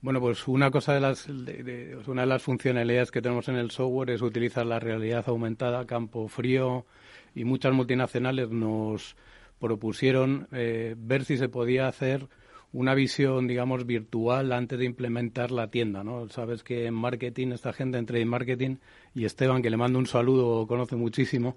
[0.00, 4.10] Bueno, pues una cosa de las, una de las funcionalidades que tenemos en el software
[4.10, 6.86] es utilizar la realidad aumentada, campo frío,
[7.34, 9.16] y muchas multinacionales nos
[9.58, 12.28] propusieron eh, ver si se podía hacer
[12.72, 16.28] una visión, digamos, virtual antes de implementar la tienda, ¿no?
[16.30, 18.76] Sabes que en marketing, esta gente entre en marketing
[19.14, 21.56] y Esteban, que le mando un saludo, conoce muchísimo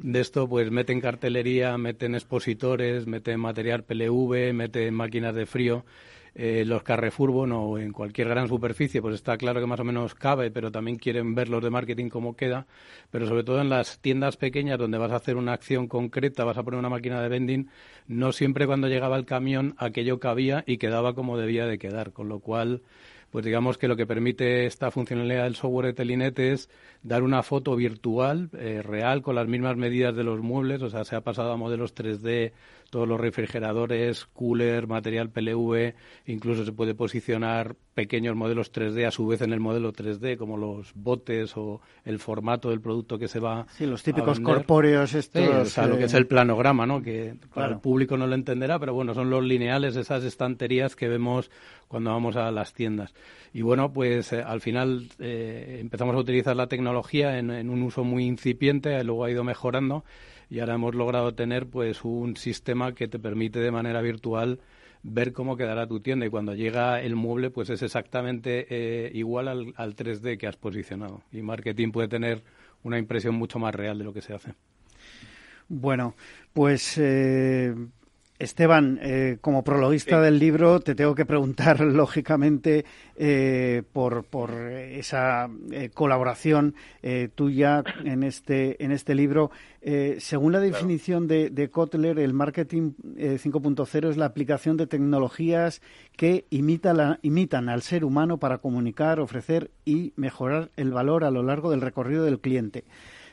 [0.00, 5.84] de esto, pues meten cartelería, meten expositores, meten material PLV, meten máquinas de frío
[6.34, 10.14] eh, los Carrefour, bueno, en cualquier gran superficie, pues está claro que más o menos
[10.14, 12.66] cabe, pero también quieren ver los de marketing cómo queda,
[13.10, 16.56] pero sobre todo en las tiendas pequeñas donde vas a hacer una acción concreta, vas
[16.56, 17.68] a poner una máquina de vending,
[18.08, 22.28] no siempre cuando llegaba el camión aquello cabía y quedaba como debía de quedar, con
[22.28, 22.82] lo cual
[23.32, 26.68] pues digamos que lo que permite esta funcionalidad del software de Telinet es
[27.02, 31.06] dar una foto virtual, eh, real, con las mismas medidas de los muebles, o sea,
[31.06, 32.52] se ha pasado a modelos 3D
[32.92, 35.94] todos los refrigeradores, cooler, material PLV,
[36.26, 40.58] incluso se puede posicionar pequeños modelos 3D a su vez en el modelo 3D, como
[40.58, 45.42] los botes o el formato del producto que se va Sí, los típicos corpóreos estos.
[45.48, 47.00] o sea, lo que es el planograma, ¿no?
[47.00, 51.08] Que para el público no lo entenderá, pero bueno, son los lineales, esas estanterías que
[51.08, 51.50] vemos
[51.88, 53.14] cuando vamos a las tiendas.
[53.54, 57.82] Y bueno, pues eh, al final eh, empezamos a utilizar la tecnología en, en un
[57.84, 60.04] uso muy incipiente, luego ha ido mejorando
[60.52, 64.60] y ahora hemos logrado tener pues un sistema que te permite de manera virtual
[65.02, 69.48] ver cómo quedará tu tienda y cuando llega el mueble pues es exactamente eh, igual
[69.48, 72.42] al, al 3D que has posicionado y marketing puede tener
[72.82, 74.52] una impresión mucho más real de lo que se hace.
[75.70, 76.16] Bueno,
[76.52, 77.74] pues eh,
[78.42, 85.48] Esteban, eh, como prologuista del libro, te tengo que preguntar, lógicamente, eh, por, por, esa
[85.70, 86.74] eh, colaboración
[87.34, 89.50] tuya en este, en este libro.
[90.18, 95.82] según la definición de, de, Kotler, el marketing 5.0 es la aplicación de tecnologías
[96.16, 101.30] que imita la, imitan al ser humano para comunicar, ofrecer y mejorar el valor a
[101.30, 102.84] lo largo del recorrido del cliente.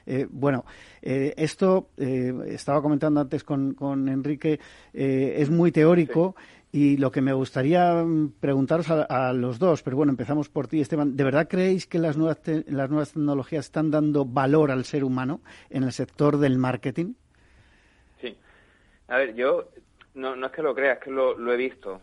[0.10, 0.65] Eh, bueno,
[1.04, 3.76] eh, esto eh, estaba comentando antes con,
[4.10, 4.60] Enrique,
[4.91, 6.36] es muy teórico.
[6.72, 10.82] Y lo que me gustaría mm, preguntaros a, los dos, pero bueno, empezamos por ti,
[10.82, 11.15] Esteban.
[11.15, 15.41] ¿De verdad creéis que las nuevas, las nuevas tecnologías están dando valor al ser humano
[15.69, 17.13] en el sector del marketing?
[18.22, 18.36] Sí.
[19.08, 19.69] A ver, yo
[20.13, 22.02] no, no es que lo crea, es que lo, lo he visto.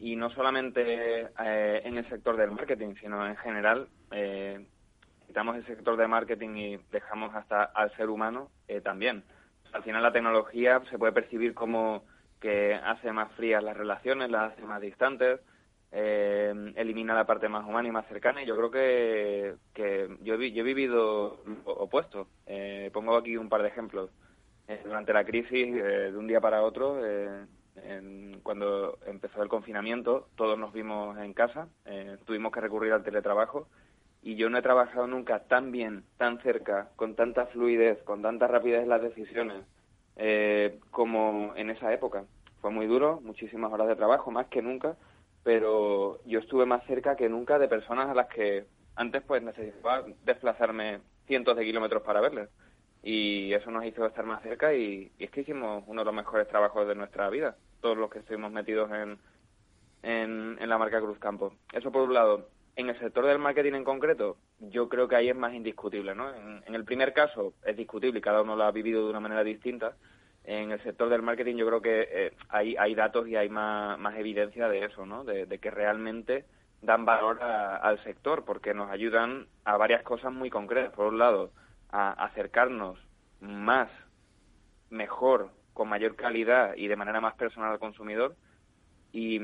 [0.00, 3.88] y no solamente en el sector del marketing, sino en general
[5.32, 9.24] quitamos el sector de marketing y dejamos hasta al ser humano eh, también.
[9.72, 12.04] al final la tecnología se puede percibir como
[12.38, 15.40] que hace más frías las relaciones, las hace más distantes,
[15.90, 18.42] eh, elimina la parte más humana y más cercana.
[18.42, 22.26] Y yo creo que, que yo, yo he vivido lo opuesto.
[22.44, 24.10] Eh, pongo aquí un par de ejemplos.
[24.84, 27.00] Durante la crisis, de un día para otro,
[28.42, 31.68] cuando empezó el confinamiento, todos nos vimos en casa,
[32.26, 33.68] tuvimos que recurrir al teletrabajo.
[34.22, 38.46] Y yo no he trabajado nunca tan bien, tan cerca, con tanta fluidez, con tanta
[38.46, 39.64] rapidez en las decisiones,
[40.90, 42.24] como en esa época.
[42.60, 44.96] Fue muy duro, muchísimas horas de trabajo, más que nunca,
[45.42, 50.04] pero yo estuve más cerca que nunca de personas a las que antes pues necesitaba
[50.24, 52.48] desplazarme cientos de kilómetros para verles
[53.02, 56.46] y eso nos hizo estar más cerca y, es que hicimos uno de los mejores
[56.48, 59.18] trabajos de nuestra vida, todos los que estuvimos metidos en,
[60.02, 61.52] en, la marca Cruz Campo.
[61.72, 62.48] Eso por un lado.
[62.74, 66.34] En el sector del marketing en concreto, yo creo que ahí es más indiscutible, ¿no?
[66.34, 69.44] En, el primer caso es discutible y cada uno lo ha vivido de una manera
[69.44, 69.94] distinta,
[70.44, 73.98] en el sector del marketing yo creo que eh, hay, hay datos y hay más,
[73.98, 75.22] más evidencia de eso, ¿no?
[75.22, 76.46] De, que realmente
[76.80, 80.92] dan valor al sector porque nos ayudan a varias cosas muy concretas.
[80.94, 81.52] Por un lado,
[81.90, 82.98] a acercarnos
[83.40, 83.88] más,
[84.90, 88.34] mejor, con mayor calidad y de manera más personal al consumidor
[89.12, 89.38] y,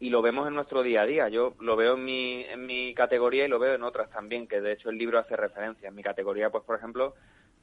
[0.00, 1.28] y lo vemos en nuestro día a día.
[1.28, 4.60] Yo lo veo en mi, en mi categoría y lo veo en otras también, que
[4.60, 5.88] de hecho el libro hace referencia.
[5.88, 7.14] En mi categoría, pues por ejemplo,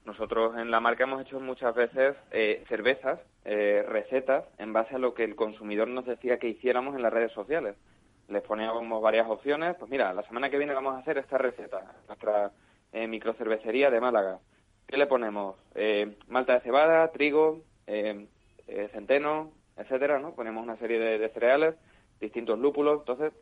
[0.06, 5.00] nosotros en la marca hemos hecho muchas veces eh, cervezas, eh, recetas, en base a
[5.00, 7.76] lo que el consumidor nos decía que hiciéramos en las redes sociales.
[8.28, 11.94] Les poníamos varias opciones, pues mira, la semana que viene vamos a hacer esta receta,
[12.08, 12.52] nuestra
[12.92, 14.40] eh, microcervecería de Málaga.
[14.88, 15.56] ¿Qué le ponemos?
[15.74, 17.62] Eh, malta de cebada, trigo,
[18.94, 20.34] centeno, etcétera, ¿no?
[20.36, 21.76] Ponemos una serie de, cereales,
[22.20, 23.34] distintos lúpulos, entonces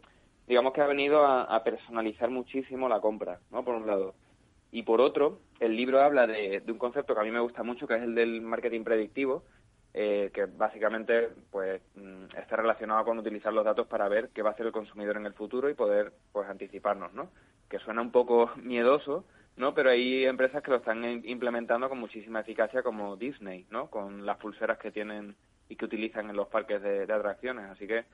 [0.47, 3.63] digamos que ha venido a, personalizar muchísimo la compra, ¿no?
[3.63, 4.13] Por un lado.
[4.71, 7.87] Y por otro, el libro habla de, un concepto que a mí me gusta mucho,
[7.87, 9.43] que es el del marketing predictivo,
[9.93, 14.49] eh, que básicamente pues mm, está relacionado con utilizar los datos para ver qué va
[14.49, 17.29] a hacer el consumidor en el futuro y poder pues anticiparnos, ¿no?
[17.69, 19.23] Que suena un poco miedoso,
[19.55, 19.75] ¿no?
[19.75, 23.89] Pero hay empresas que lo están implementando con muchísima eficacia como Disney, ¿no?
[23.91, 25.35] Con las pulseras que tienen
[25.69, 27.69] y que utilizan en los parques de atracciones.
[27.69, 28.05] Así que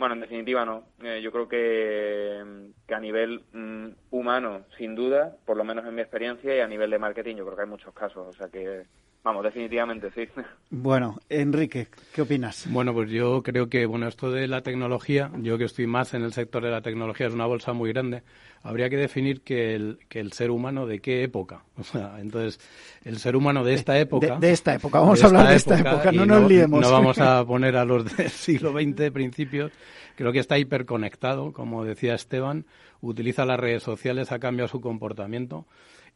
[0.00, 0.84] bueno, en definitiva no.
[1.02, 2.42] Eh, yo creo que,
[2.88, 6.66] que a nivel mm, humano, sin duda, por lo menos en mi experiencia, y a
[6.66, 8.26] nivel de marketing, yo creo que hay muchos casos.
[8.26, 8.86] O sea que,
[9.22, 10.28] vamos, definitivamente sí.
[10.70, 12.66] Bueno, Enrique, ¿qué opinas?
[12.70, 16.22] Bueno, pues yo creo que, bueno, esto de la tecnología, yo que estoy más en
[16.22, 18.22] el sector de la tecnología, es una bolsa muy grande.
[18.62, 21.62] Habría que definir que el, que el ser humano de qué época.
[21.80, 22.60] O sea, entonces,
[23.04, 24.36] el ser humano de esta época.
[24.38, 26.80] De, esta época, vamos a hablar de esta época, no nos liemos.
[26.80, 29.72] No vamos a poner a los del siglo XX principios
[30.20, 32.66] creo que está hiperconectado, como decía Esteban,
[33.00, 35.64] utiliza las redes sociales, ha cambiado su comportamiento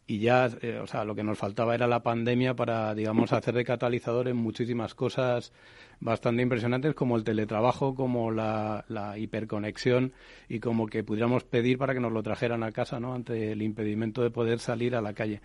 [0.07, 3.55] y ya, eh, o sea, lo que nos faltaba era la pandemia para, digamos, hacer
[3.55, 5.53] de catalizador en muchísimas cosas
[6.01, 10.12] bastante impresionantes como el teletrabajo, como la, la, hiperconexión
[10.49, 13.14] y como que pudiéramos pedir para que nos lo trajeran a casa, ¿no?
[13.14, 15.40] Ante el impedimento de poder salir a la calle.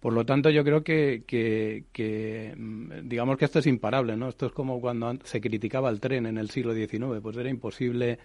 [0.00, 4.28] Por lo tanto, yo creo que, que, mm, digamos que esto es imparable, ¿no?
[4.28, 8.18] Esto es como cuando se criticaba el tren en el siglo XIX, pues era imposible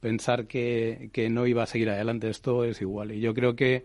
[0.00, 2.28] pensar que, que no iba a seguir adelante.
[2.28, 3.12] Esto es igual.
[3.12, 3.84] Y yo creo que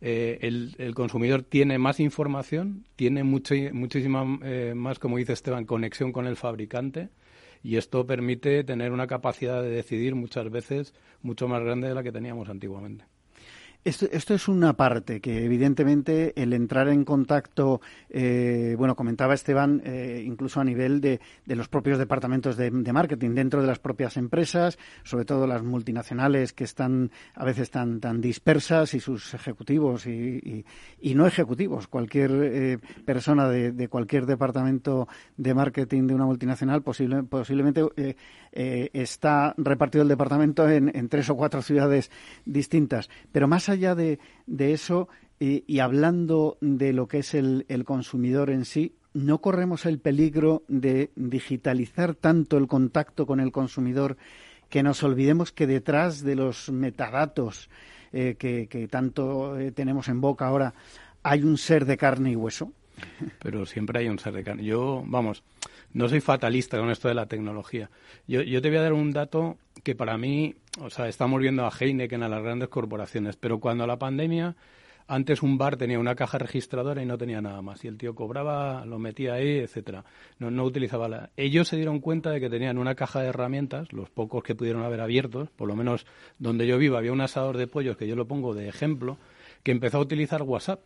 [0.00, 5.66] eh, el, el, consumidor tiene más información, tiene mucho, muchísima eh, más, como dice Esteban,
[5.66, 7.10] conexión con el fabricante
[7.62, 12.02] y esto permite tener una capacidad de decidir muchas veces mucho más grande de la
[12.02, 13.04] que teníamos antiguamente.
[13.82, 19.80] Esto, esto, es una parte que evidentemente el entrar en contacto, eh, bueno, comentaba Esteban,
[19.86, 24.18] eh, incluso a nivel de, de, los propios departamentos de, marketing dentro de las propias
[24.18, 30.06] empresas, sobre todo las multinacionales que están a veces tan, tan dispersas y sus ejecutivos
[30.06, 30.66] y,
[31.00, 37.22] y, no ejecutivos, cualquier eh, persona de, cualquier departamento de marketing de una multinacional posible,
[37.22, 37.82] posiblemente
[38.52, 42.10] está repartido el departamento en, en tres o cuatro ciudades
[42.44, 44.18] distintas, pero más allá de,
[44.58, 50.62] eso, y hablando de lo que es el, consumidor en sí, ¿no corremos el peligro
[50.68, 54.16] de digitalizar tanto el contacto con el consumidor
[54.68, 57.70] que nos olvidemos que detrás de los metadatos
[58.12, 60.74] eh, que, tanto eh, tenemos en boca ahora
[61.22, 62.72] hay un ser de carne y hueso?
[63.40, 64.64] Pero siempre hay un ser de carne.
[64.64, 65.42] Yo, vamos,
[65.92, 67.90] no soy fatalista con esto de la tecnología.
[68.26, 71.64] Yo, yo te voy a dar un dato que para mí, o sea, estamos viendo
[71.64, 74.56] a Heineken, a las grandes corporaciones, pero cuando la pandemia,
[75.08, 78.14] antes un bar tenía una caja registradora y no tenía nada más, y el tío
[78.14, 80.04] cobraba, lo metía ahí, etcétera.
[80.38, 81.30] No, no utilizaba la...
[81.36, 84.82] Ellos se dieron cuenta de que tenían una caja de herramientas, los pocos que pudieron
[84.84, 86.06] haber abiertos, por lo menos
[86.38, 89.18] donde yo vivo había un asador de pollos que yo lo pongo de ejemplo,
[89.64, 90.80] que empezó a utilizar WhatsApp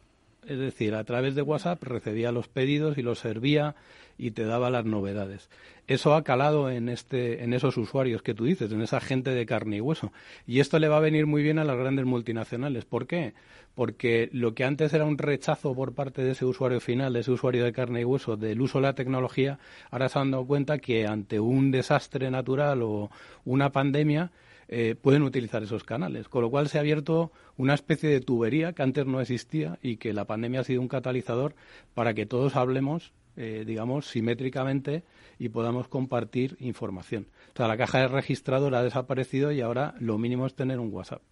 [0.46, 3.74] Es decir, a través de WhatsApp recibía los pedidos y los servía
[4.18, 5.48] y te daba las novedades.
[5.86, 9.44] Eso ha calado en, este, en esos usuarios que tú dices, en esa gente de
[9.44, 10.12] carne y hueso.
[10.46, 12.84] Y esto le va a venir muy bien a las grandes multinacionales.
[12.84, 13.34] ¿Por qué?
[13.74, 17.32] Porque lo que antes era un rechazo por parte de ese usuario final, de ese
[17.32, 19.58] usuario de carne y hueso, del uso de la tecnología,
[19.90, 23.10] ahora se han dado cuenta que ante un desastre natural o
[23.44, 24.30] una pandemia,
[24.68, 26.28] eh, pueden utilizar esos canales.
[26.28, 29.96] Con lo cual se ha abierto una especie de tubería que antes no existía y
[29.96, 31.54] que la pandemia ha sido un catalizador
[31.94, 35.02] para que todos hablemos, eh, digamos, simétricamente
[35.38, 37.26] y podamos compartir información.
[37.52, 40.92] O sea, la caja de registrador ha desaparecido y ahora lo mínimo es tener un
[40.92, 41.22] WhatsApp.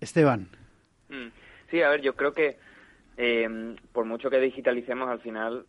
[0.00, 0.48] Esteban.
[1.08, 1.28] Mm.
[1.70, 2.56] Sí, a ver, yo creo que
[3.16, 5.66] eh, por mucho que digitalicemos al final,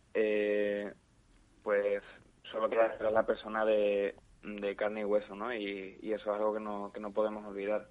[1.62, 2.02] pues
[2.50, 5.54] solo queda la persona de, de carne y hueso, ¿no?
[5.54, 7.88] Y, eso es algo que no, que no podemos olvidar.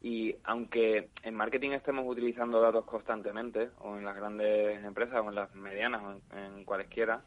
[0.00, 5.36] Y aunque en marketing estemos utilizando datos constantemente, o en las grandes empresas, o en
[5.36, 7.22] las medianas, o en, cualesquiera,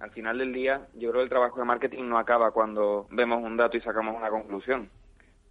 [0.00, 3.42] al final del día yo creo que el trabajo de marketing no acaba cuando vemos
[3.42, 4.90] un dato y sacamos una conclusión.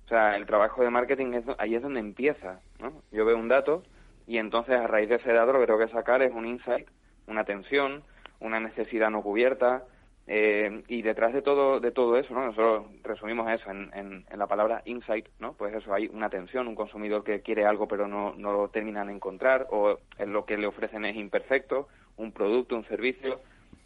[0.05, 3.01] O sea, el trabajo de marketing es, ahí es donde empieza, ¿no?
[3.11, 3.83] Yo veo un dato
[4.27, 6.87] y entonces a raíz de ese dato lo que tengo que sacar es un insight,
[7.27, 8.03] una tensión,
[8.39, 9.83] una necesidad no cubierta,
[10.27, 12.47] eh, y detrás de todo, de todo eso, ¿no?
[12.47, 15.53] nosotros resumimos eso en, en, la palabra insight, ¿no?
[15.53, 19.07] pues eso, hay una tensión, un consumidor que quiere algo pero no, no lo terminan
[19.07, 23.39] de encontrar, o lo que le ofrecen es imperfecto, un producto, un servicio.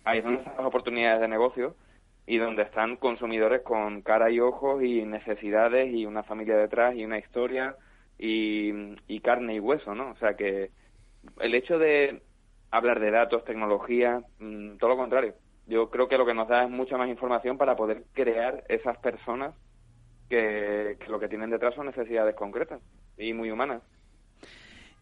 [0.06, 1.76] Ahí son las oportunidades de negocio
[2.26, 7.04] y donde están consumidores con cara y ojos y necesidades y una familia detrás y
[7.04, 7.76] una historia
[8.18, 10.12] y, y carne y hueso, ¿no?
[10.12, 10.72] O sea que
[11.42, 12.22] el hecho de
[12.72, 15.34] hablar de datos, tecnología, mm, todo lo contrario
[15.70, 18.98] yo creo que lo que nos da es mucha más información para poder crear esas
[18.98, 19.54] personas
[20.28, 22.82] que, lo que tienen detrás son necesidades concretas
[23.18, 23.82] y muy humanas.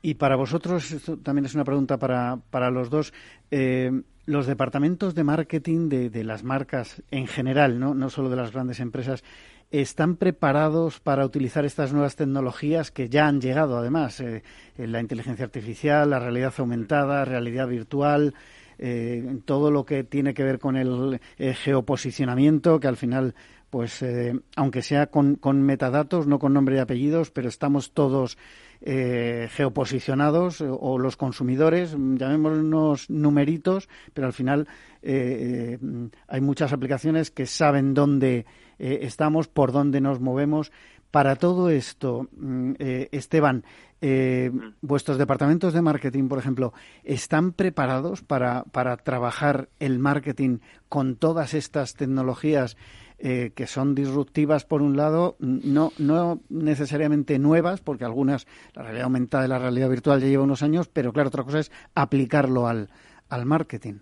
[0.02, 3.14] Y para vosotros, esto también es una pregunta para, para los dos,
[3.50, 3.92] eh,
[4.26, 7.94] los departamentos de marketing de, las marcas en general, ¿no?
[7.94, 9.24] no solo de las grandes empresas,
[9.72, 14.20] ¿están preparados para utilizar estas nuevas tecnologías que ya han llegado, además?
[14.20, 14.44] Eh,
[14.78, 18.34] la inteligencia artificial, la realidad aumentada, realidad virtual,
[18.80, 23.36] eh, todo lo que tiene que ver con el eh, geoposicionamiento, que al final,
[23.70, 28.38] pues, eh, aunque sea con, metadatos, no con nombre y apellidos, pero estamos todos
[28.82, 34.68] eh, geoposicionados o los consumidores, llamémonos numeritos, pero al final
[35.04, 38.46] hay muchas aplicaciones que saben dónde
[38.78, 40.72] estamos, por dónde nos movemos.
[41.12, 42.74] Para todo esto, mm,
[43.12, 43.64] Esteban,
[44.00, 44.52] eh,
[44.82, 51.56] ¿Vuestros departamentos de marketing, por ejemplo, están preparados para, para trabajar el marketing con todas
[51.56, 52.78] estas tecnologías
[53.18, 58.46] eh, que son disruptivas, por un lado, no, no necesariamente nuevas, porque algunas,
[58.76, 61.58] la realidad aumentada y la realidad virtual ya lleva unos años, pero claro, otra cosa
[61.60, 62.90] es aplicarlo al,
[63.30, 63.96] al marketing?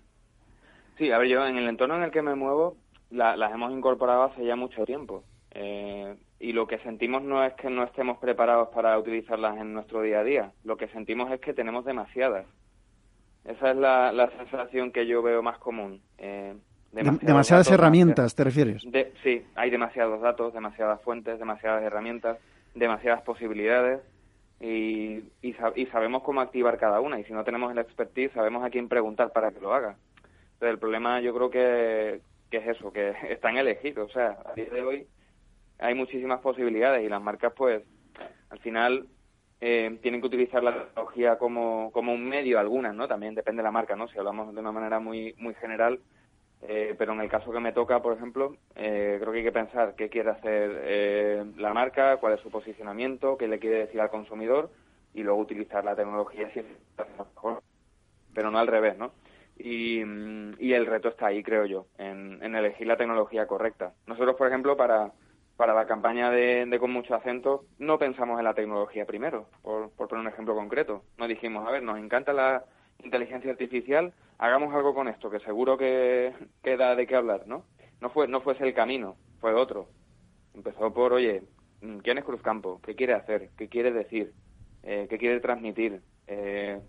[0.98, 2.76] Sí, a ver, yo en el entorno en el que me muevo
[3.12, 5.24] las hemos incorporado hace ya mucho tiempo.
[5.58, 10.02] Eh, y lo que sentimos no es que no estemos preparados para utilizarlas en nuestro
[10.02, 12.46] día a día, lo que sentimos es que tenemos demasiadas.
[13.46, 16.02] Esa es la, sensación que yo veo más común.
[16.18, 16.56] Eh,
[16.92, 18.86] demasiadas herramientas, ¿te refieres?
[19.24, 22.38] sí, hay demasiados datos, demasiadas fuentes, demasiadas herramientas,
[22.74, 24.02] demasiadas posibilidades
[24.60, 25.54] y, y,
[25.92, 27.20] sabemos cómo activar cada una.
[27.20, 29.96] Y si no tenemos el expertise, sabemos a quién preguntar para que lo haga.
[30.54, 34.10] Entonces, el problema yo creo que, que es eso, que están elegidos.
[34.10, 35.08] O sea, a día de hoy
[35.80, 37.84] hay muchísimas posibilidades y las marcas pues
[38.50, 39.08] al final
[39.62, 43.08] eh, tienen que utilizar la tecnología como, como un medio, algunas, ¿no?
[43.08, 44.08] También depende de la marca, ¿no?
[44.08, 46.00] Si hablamos de una manera muy, muy general,
[46.62, 49.52] eh, pero en el caso que me toca, por ejemplo, eh, creo que hay que
[49.52, 54.10] pensar qué quiere hacer la marca, cuál es su posicionamiento, qué le quiere decir al
[54.10, 54.70] consumidor
[55.14, 56.66] y luego utilizar la tecnología si es
[57.18, 57.62] mejor,
[58.34, 59.12] pero no al revés, ¿no?
[59.58, 60.02] Y,
[60.60, 63.94] y el reto está ahí, creo yo, en, en elegir la tecnología correcta.
[64.06, 65.14] Nosotros, por ejemplo, para
[65.58, 70.18] para la campaña de, Con mucho acento no pensamos en la tecnología primero, por, poner
[70.18, 71.04] un ejemplo concreto.
[71.18, 72.66] Nos dijimos, a ver, nos encanta la
[73.04, 76.34] inteligencia artificial, hagamos algo con esto, que seguro que,
[76.64, 77.66] queda da de qué hablar, ¿no?
[78.02, 79.88] No fue, no fuese el camino, fue otro.
[80.54, 81.44] Empezó por, oye,
[82.04, 82.82] ¿quién es Cruzcampo?
[82.82, 83.50] ¿Qué quiere hacer?
[83.58, 84.34] ¿Qué quiere decir?
[84.84, 86.02] Eh, ¿Qué quiere transmitir?
[86.28, 86.80] Eh,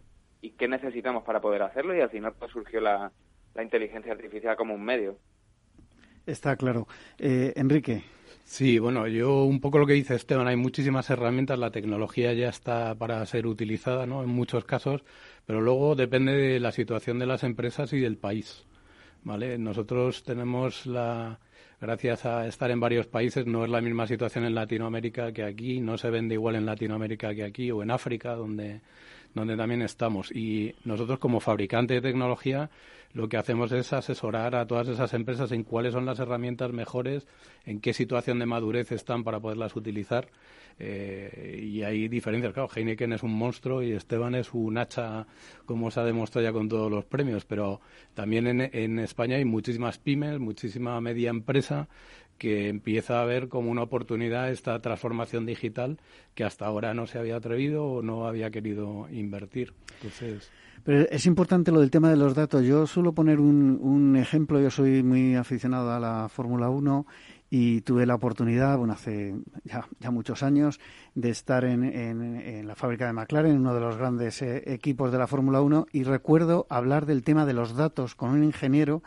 [0.41, 1.95] ¿Y qué necesitamos para poder hacerlo?
[1.97, 3.13] Y al final pues, surgió la,
[3.55, 5.19] la inteligencia artificial como un medio.
[6.27, 6.87] Está claro.
[7.19, 8.03] Eh, Enrique.
[8.49, 12.49] Sí, bueno, yo un poco lo que dice Esteban, hay muchísimas herramientas, la tecnología ya
[12.49, 14.23] está para ser utilizada, ¿no?
[14.23, 15.03] En muchos casos,
[15.47, 18.65] pero luego depende de la situación de las empresas y del país,
[19.25, 19.59] ¿vale?
[19.59, 21.41] Nosotros tenemos la,
[21.81, 25.81] gracias a estar en varios países, no es la misma situación en Latinoamérica que aquí,
[25.81, 28.81] no se vende igual en Latinoamérica que aquí o en África, donde
[29.37, 30.35] donde también estamos.
[30.35, 32.71] Y nosotros como fabricante de tecnología
[33.13, 37.27] lo que hacemos es asesorar a todas esas empresas en cuáles son las herramientas mejores,
[37.65, 40.29] en qué situación de madurez están para poderlas utilizar.
[40.79, 42.53] Eh, y hay diferencias.
[42.53, 45.27] Claro, Heineken es un monstruo y Esteban es un hacha,
[45.65, 47.47] como se ha demostrado ya con todos los premios.
[47.47, 47.81] Pero
[48.13, 51.89] también en, en España hay muchísimas pymes, muchísima media empresa
[52.39, 55.99] que empieza a ver como una oportunidad esta transformación digital
[56.35, 59.73] que hasta ahora no se había atrevido o no había querido invertir.
[60.85, 62.65] Pero es importante lo del tema de los datos.
[62.65, 64.61] Yo suelo poner un, un ejemplo.
[64.61, 67.07] Yo soy muy aficionado a la Fórmula 1
[67.51, 69.35] y tuve la oportunidad, bueno, hace
[69.65, 70.81] ya, ya muchos años,
[71.15, 75.19] de estar en, en, la fábrica de McLaren, uno de los grandes eh, equipos de
[75.19, 79.03] la Fórmula 1, y recuerdo hablar del tema de los datos con un ingeniero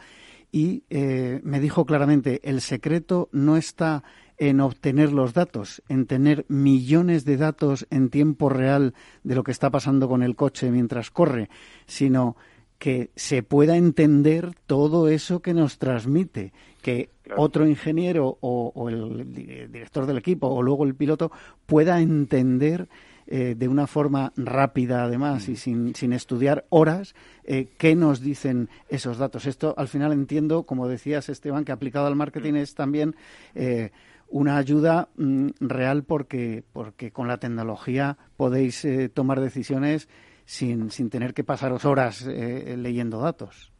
[0.52, 4.04] y eh, me dijo claramente, el secreto no está
[4.38, 8.93] en obtener los datos, en tener millones de datos en tiempo real
[9.24, 11.50] de lo que está pasando con el coche mientras corre,
[11.86, 12.38] sino
[12.80, 19.34] que se pueda entender todo eso que nos transmite, que otro ingeniero o, o, el
[19.34, 21.32] director del equipo o luego el piloto
[21.66, 22.88] pueda entender
[23.32, 27.14] eh, de una forma rápida, además, y sin, sin estudiar horas,
[27.44, 29.46] eh, qué nos dicen esos datos.
[29.46, 33.16] Esto, al final, entiendo, como decías, Esteban, que aplicado al marketing es también
[33.54, 33.92] eh,
[34.30, 40.10] una ayuda mm, real porque, porque con la tecnología podéis tomar decisiones
[40.46, 43.72] sin, sin tener que pasaros horas leyendo datos.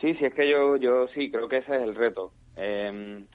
[0.00, 2.32] Sí, sí, es que yo, yo sí, creo que ese es el reto.
[2.56, 3.26] Em,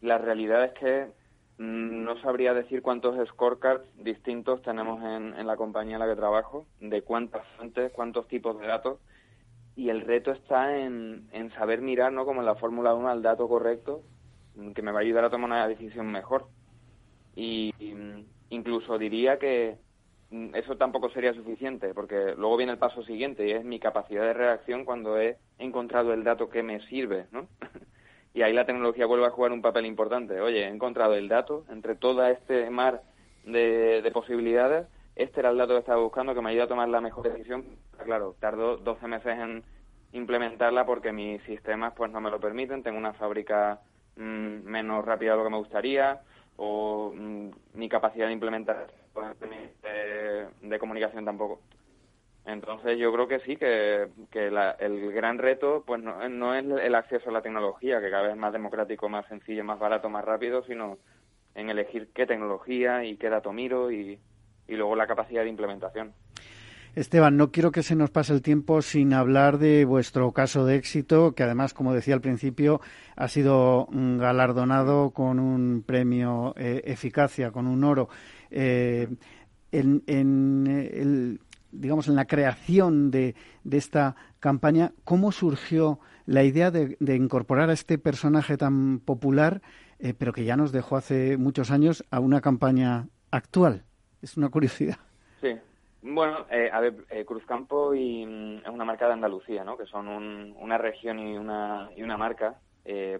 [0.00, 1.23] la realidad es que Mm,
[1.58, 7.02] no sabría decir cuántos scorecards distintos tenemos en, la compañía en la que trabajo, de
[7.02, 8.98] cuántas fuentes, cuántos tipos de datos,
[9.76, 12.24] y el reto está en, saber mirar, ¿no?
[12.24, 14.02] como en la Fórmula 1, al dato correcto,
[14.56, 16.46] mm, que me va a ayudar a tomar una decisión mejor.
[17.36, 19.78] Y, mm, incluso diría que
[20.54, 24.32] eso tampoco sería suficiente, porque luego viene el paso siguiente, y es mi capacidad de
[24.32, 27.46] reacción cuando he encontrado el dato que me sirve, ¿no?
[28.34, 30.40] y ahí la tecnología vuelve a jugar un papel importante.
[30.40, 33.02] Oye, he encontrado el dato entre todo este mar
[33.44, 34.88] de, posibilidades.
[35.14, 37.64] Este era el dato que estaba buscando que me ayuda a tomar la mejor decisión.
[38.02, 39.62] Claro, tardó 12 meses en
[40.12, 42.82] implementarla porque mis sistemas pues no me lo permiten.
[42.82, 43.80] Tengo una fábrica
[44.16, 46.20] mm, menos rápida de lo que me gustaría
[46.56, 49.28] o mm, mi capacidad de implementar pues,
[50.60, 51.60] de comunicación tampoco.
[52.46, 57.30] Entonces yo creo que sí, que, el gran reto pues no, no, es el acceso
[57.30, 60.62] a la tecnología, que cada vez es más democrático, más sencillo, más barato, más rápido,
[60.64, 60.98] sino
[61.54, 64.18] en elegir qué tecnología y qué dato miro y,
[64.68, 66.12] y luego la capacidad de implementación.
[66.94, 70.76] Esteban, no quiero que se nos pase el tiempo sin hablar de vuestro caso de
[70.76, 72.80] éxito, que además, como decía al principio,
[73.16, 78.08] ha sido galardonado con un premio eh, eficacia, con un oro.
[78.50, 79.08] Eh,
[79.72, 81.40] en, en el,
[81.74, 87.72] digamos, en la creación de, de esta campaña, ¿cómo surgió la idea de, incorporar a
[87.72, 89.60] este personaje tan popular,
[89.98, 93.84] eh, pero que ya nos dejó hace muchos años, a una campaña actual?
[94.22, 94.96] Es una curiosidad.
[95.40, 95.54] Sí.
[96.02, 99.76] Bueno, eh, a ver, eh, Cruzcampo y, mm, es una marca de Andalucía, ¿no?
[99.76, 102.56] Que son una región y una, y una marca,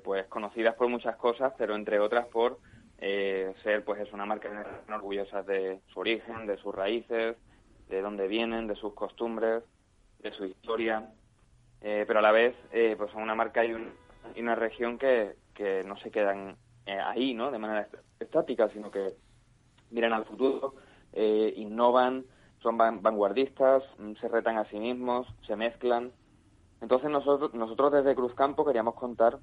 [0.02, 2.58] pues conocidas por muchas cosas, pero entre otras por
[2.98, 4.50] ser, pues es una marca
[4.92, 7.36] orgullosa de su origen, de sus raíces,
[7.94, 9.62] de dónde vienen, de sus costumbres,
[10.18, 11.10] de su historia,
[11.80, 13.72] eh, pero a la vez eh, pues son una marca y,
[14.36, 17.50] una región que, que no se quedan eh, ahí, ¿no?
[17.50, 17.88] De manera
[18.18, 19.14] estática, sino que
[19.90, 20.74] miran al futuro,
[21.12, 22.24] innovan,
[22.60, 26.10] son vanguardistas, mm, se retan a sí mismos, se mezclan.
[26.80, 29.38] Entonces nosotros, nosotros desde Cruzcampo queríamos contar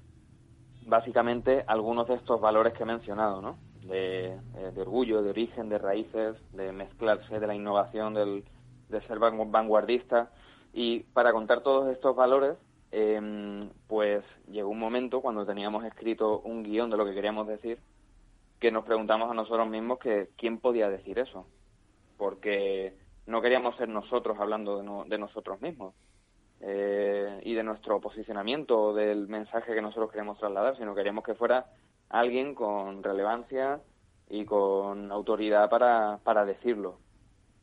[0.84, 3.56] básicamente algunos de estos valores que he mencionado, ¿no?
[3.90, 4.38] Eh,
[4.74, 8.44] de, orgullo, de origen, de raíces, de mezclarse, de la innovación, del,
[8.88, 10.30] de ser vanguardista.
[10.72, 12.56] Y para contar todos estos valores,
[12.92, 17.78] em, pues llegó un momento cuando teníamos escrito un guion de lo que queríamos decir,
[18.60, 21.46] que nos preguntamos a nosotros mismos que quién podía decir eso,
[22.16, 22.94] porque
[23.26, 25.94] no queríamos ser nosotros hablando de, nosotros mismos
[26.60, 31.66] eh, y de nuestro posicionamiento, del mensaje que nosotros queríamos trasladar, sino queríamos que fuera
[32.12, 33.80] alguien con relevancia
[34.28, 36.98] y con autoridad para, para decirlo.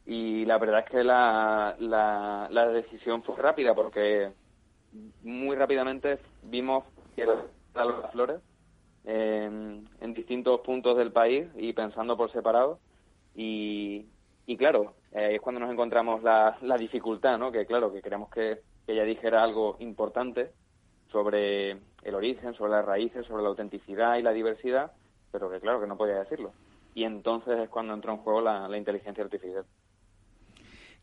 [0.06, 4.32] Y la verdad es que la, la, decisión fue rápida porque
[5.24, 6.84] muy rápidamente vimos
[7.16, 8.42] que las flores
[9.06, 12.80] en, en distintos puntos del país y pensando por separado.
[13.36, 14.08] Y,
[14.48, 17.52] y claro, eh, es cuando nos encontramos la, la dificultad, ¿no?
[17.52, 20.52] Que claro, que queremos que, que ella dijera algo importante
[21.12, 24.92] sobre el origen, sobre las raíces, sobre la autenticidad y la diversidad,
[25.32, 26.54] pero que claro que no podía decirlo.
[26.94, 29.66] Y entonces es cuando entró en juego la, inteligencia artificial.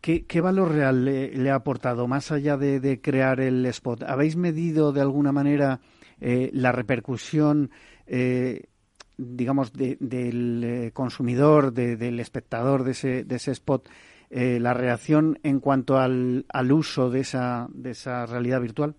[0.01, 4.03] ¿qué, valor real le, ha aportado más allá de, crear el spot?
[4.03, 5.81] ¿Habéis medido de alguna manera
[6.21, 7.71] eh, la repercusión,
[8.07, 8.69] eh,
[9.17, 13.89] digamos, del eh, consumidor, del espectador de ese, de ese spot,
[14.29, 18.97] la reacción en cuanto al, al uso de esa, de esa realidad virtual?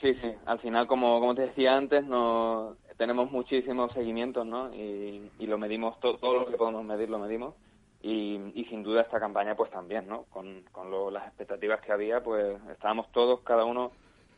[0.00, 0.32] Sí, sí.
[0.46, 4.72] Al final, como, como te decía antes, no, tenemos muchísimos seguimientos, ¿no?
[4.74, 7.54] Y, lo medimos, todo, todo lo que podemos medir lo medimos.
[8.02, 8.38] Y,
[8.68, 10.24] sin duda esta campaña pues también, ¿no?
[10.30, 13.92] Con, con las expectativas que había, pues estábamos todos, cada uno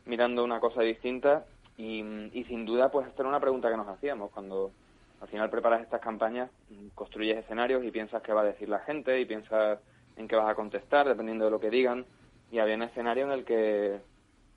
[0.05, 1.45] mirando una cosa distinta
[1.77, 2.03] y,
[2.47, 4.71] sin duda pues esta era una pregunta que nos hacíamos cuando
[5.21, 6.49] al final preparas estas campañas,
[6.95, 9.79] construyes escenarios y piensas qué va a decir la gente y piensas
[10.17, 12.05] en qué vas a contestar dependiendo de lo que digan
[12.51, 13.99] y había un escenario en el que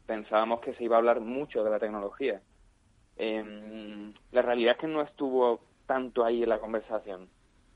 [0.06, 2.40] pensábamos que se iba a hablar mucho de la tecnología
[3.16, 7.28] eh, la realidad es que no estuvo tanto ahí en la conversación.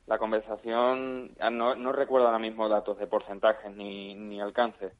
[0.06, 4.92] La conversación, ah, no, no recuerdo ahora mismo datos de porcentajes ni, ni alcance,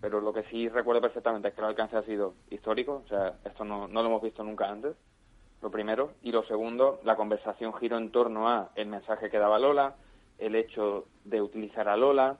[0.00, 3.38] pero lo que sí recuerdo perfectamente es que el alcance ha sido histórico, o sea,
[3.44, 4.94] esto no, no lo hemos visto nunca antes,
[5.62, 6.12] lo primero.
[6.22, 9.96] Y lo segundo, la conversación giró en torno a el mensaje que daba Lola,
[10.38, 12.36] el hecho de utilizar a Lola,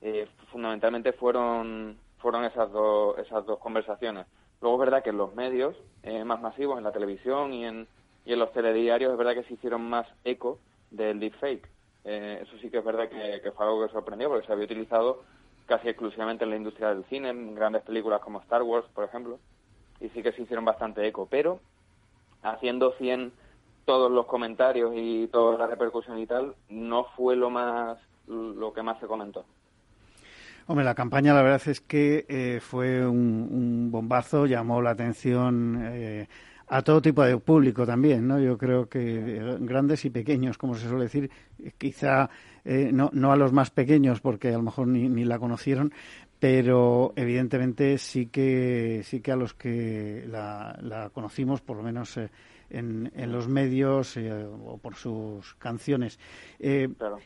[0.00, 4.26] eh, fundamentalmente fueron, fueron esas, dos esas dos conversaciones.
[4.60, 7.86] Luego es verdad que en los medios eh, más masivos, en la televisión y en,
[8.24, 10.58] y en los telediarios, es verdad que se hicieron más eco
[10.90, 11.68] del deepfake.
[12.02, 15.22] Eh, eso sí que es verdad que, fue algo que sorprendió porque se había utilizado
[15.66, 19.38] casi exclusivamente en la industria del cine, en grandes películas como Star Wars, por ejemplo,
[20.00, 21.28] y sí que se hicieron bastante eco.
[21.30, 21.60] Pero
[22.42, 23.32] haciendo 100
[23.84, 28.82] todos los comentarios y toda la repercusión y tal, no fue lo más lo que
[28.82, 29.44] más se comentó.
[30.68, 36.26] Hombre, la campaña la verdad es que eh, fue un, bombazo, llamó la atención eh,
[36.66, 38.40] a todo tipo de público también, ¿no?
[38.40, 41.30] Yo creo que eh, grandes y pequeños, como se suele decir,
[41.78, 42.28] quizá
[42.64, 45.92] no, no a los más pequeños porque a lo mejor ni, ni la conocieron,
[46.40, 52.18] pero evidentemente sí que sí que a los que la, la conocimos, por lo menos
[52.70, 56.18] en, en los medios o por sus canciones.
[56.58, 57.18] Claro.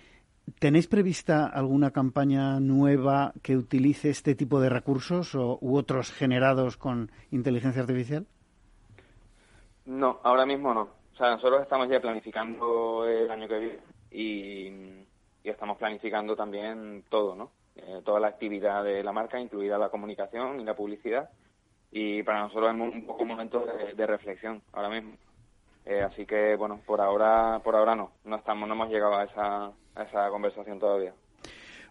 [0.59, 6.77] ¿Tenéis prevista alguna campaña nueva que utilice este tipo de recursos o, u otros generados
[6.77, 8.27] con inteligencia artificial?
[9.87, 10.83] No, ahora mismo no.
[11.13, 13.79] O sea, nosotros estamos ya planificando el año que viene
[14.11, 15.07] y,
[15.45, 17.51] estamos planificando también todo, ¿no?
[17.75, 21.31] Eh, toda la actividad de la marca, incluida la comunicación y la publicidad.
[21.91, 25.15] Y para nosotros es un poco un momento de, reflexión ahora mismo.
[25.85, 28.13] Eh, así que, bueno, por ahora, por ahora no.
[28.25, 31.15] No estamos, no hemos llegado a esa, esa conversación todavía.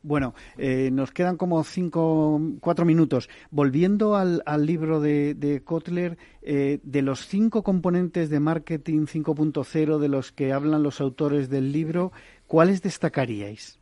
[0.01, 3.29] Bueno, eh, nos quedan como cinco, cuatro minutos.
[3.51, 10.31] Volviendo al, libro de, Kotler, eh, de los cinco componentes de marketing 5.0 de los
[10.31, 12.11] que hablan los autores del libro,
[12.47, 13.77] ¿cuáles destacaríais?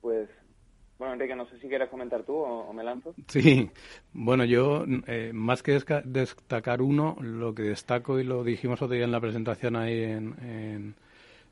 [0.00, 0.28] Pues,
[0.98, 3.14] bueno, Enrique, no sé si quieres comentar tú o, me lanzo.
[3.26, 3.68] Sí,
[4.12, 9.04] bueno, yo, eh, más que destacar uno, lo que destaco, y lo dijimos otro día
[9.04, 10.94] en la presentación ahí en en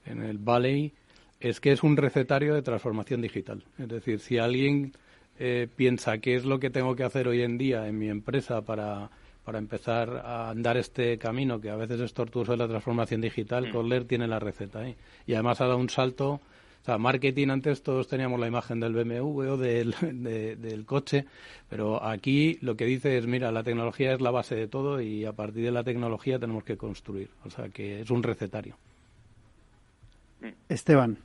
[0.06, 0.92] el Valley
[1.40, 3.64] es que es un recetario de transformación digital.
[3.78, 4.92] Es decir, si alguien
[5.38, 8.62] eh, piensa qué es lo que tengo que hacer hoy en día en mi empresa
[8.62, 9.10] para,
[9.44, 13.70] para empezar a andar este camino, que a veces es tortuoso de la transformación digital,
[13.72, 14.06] mm.
[14.06, 14.96] tiene la receta ahí.
[15.26, 16.40] Y además ha dado un salto.
[16.82, 19.94] O sea, marketing antes todos teníamos la imagen del BMW o del,
[20.60, 21.26] del coche,
[21.68, 25.24] pero aquí lo que dice es, mira, la tecnología es la base de todo y
[25.24, 27.28] a partir de la tecnología tenemos que construir.
[27.44, 28.76] O sea, que es un recetario.
[30.68, 31.18] Esteban.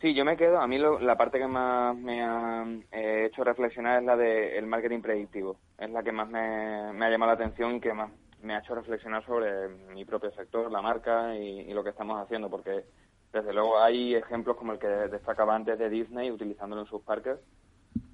[0.00, 4.00] Sí, yo me quedo, a mí la parte que más me ha eh, hecho reflexionar
[4.00, 5.58] es la del marketing predictivo.
[5.78, 8.10] Es la que más me, ha llamado la atención y que más
[8.42, 12.48] me ha hecho reflexionar sobre mi propio sector, la marca y, lo que estamos haciendo,
[12.48, 12.86] porque
[13.30, 17.36] desde luego hay ejemplos como el que destacaba antes de Disney utilizándolo en sus parques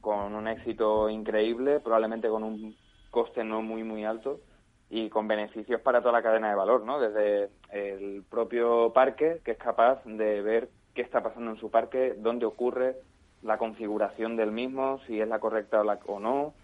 [0.00, 2.76] con un éxito increíble, probablemente con un
[3.10, 4.40] coste no muy muy alto
[4.88, 7.00] y con beneficios para toda la cadena de valor, ¿no?
[7.00, 12.14] Desde el propio parque, que es capaz de ver qué está pasando en su parque,
[12.16, 12.96] dónde ocurre,
[13.42, 16.54] la configuración del mismo, si es la correcta o, no,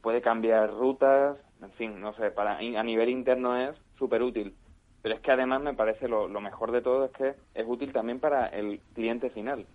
[0.00, 4.54] puede cambiar rutas, en fin, no sé, para a nivel interno es súper útil.
[5.02, 7.92] Pero es que además me parece lo, lo mejor de todo es que es útil
[7.92, 9.66] también para el cliente final,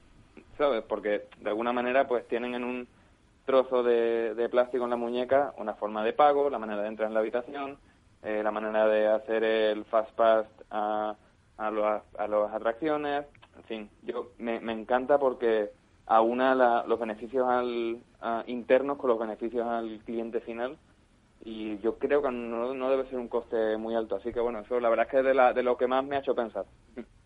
[0.58, 0.84] ¿sabes?
[0.84, 2.88] Porque de alguna manera pues tienen en un
[3.50, 7.16] trozo de, plástico en la muñeca, una forma de pago, la manera de entrar en
[7.16, 7.80] la habitación,
[8.22, 11.16] eh, la manera de hacer el fast pass a,
[11.58, 13.26] a, a las atracciones,
[13.58, 15.72] en fin, yo me, encanta porque
[16.06, 17.98] aúna los beneficios al,
[18.46, 20.78] internos con los beneficios al cliente final
[21.44, 24.60] y yo creo que no, no, debe ser un coste muy alto, así que bueno,
[24.60, 26.36] eso la verdad es que es de, la, de lo que más me ha hecho
[26.36, 26.66] pensar.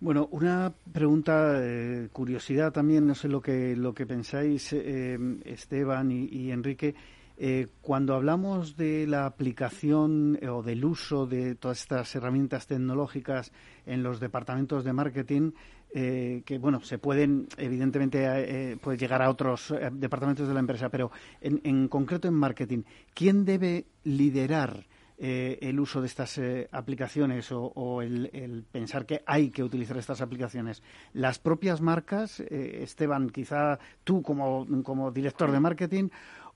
[0.00, 6.12] Bueno, una pregunta, eh, curiosidad también, no sé lo que, lo que pensáis, eh, Esteban
[6.12, 6.94] y, Enrique.
[7.36, 13.50] Eh, cuando hablamos de la aplicación o del uso de todas estas herramientas tecnológicas
[13.86, 15.50] en los departamentos de marketing,
[15.92, 21.60] que bueno, se pueden, evidentemente, puede llegar a otros departamentos de la empresa, pero en,
[21.64, 22.82] en concreto en marketing,
[23.14, 24.84] ¿quién debe liderar?
[25.20, 30.20] Eh, el uso de estas eh, aplicaciones o, el, pensar que hay que utilizar estas
[30.20, 30.80] aplicaciones.
[31.12, 36.08] Las propias marcas, eh, Esteban, quizá tú como, director de marketing,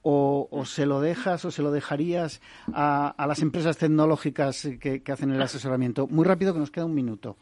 [0.02, 2.40] o, se lo dejas o se lo dejarías
[2.72, 6.06] a, las empresas tecnológicas que, hacen el asesoramiento.
[6.06, 7.36] Muy rápido, que nos queda un minuto.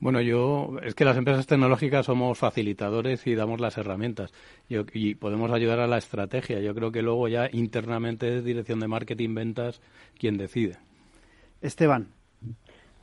[0.00, 4.32] Bueno, yo es que las empresas tecnológicas somos facilitadores y damos las herramientas
[4.66, 6.58] y podemos ayudar a la estrategia.
[6.60, 9.82] Yo creo que luego ya internamente es dirección de marketing, ventas
[10.18, 10.78] quien decide.
[11.60, 12.08] Esteban.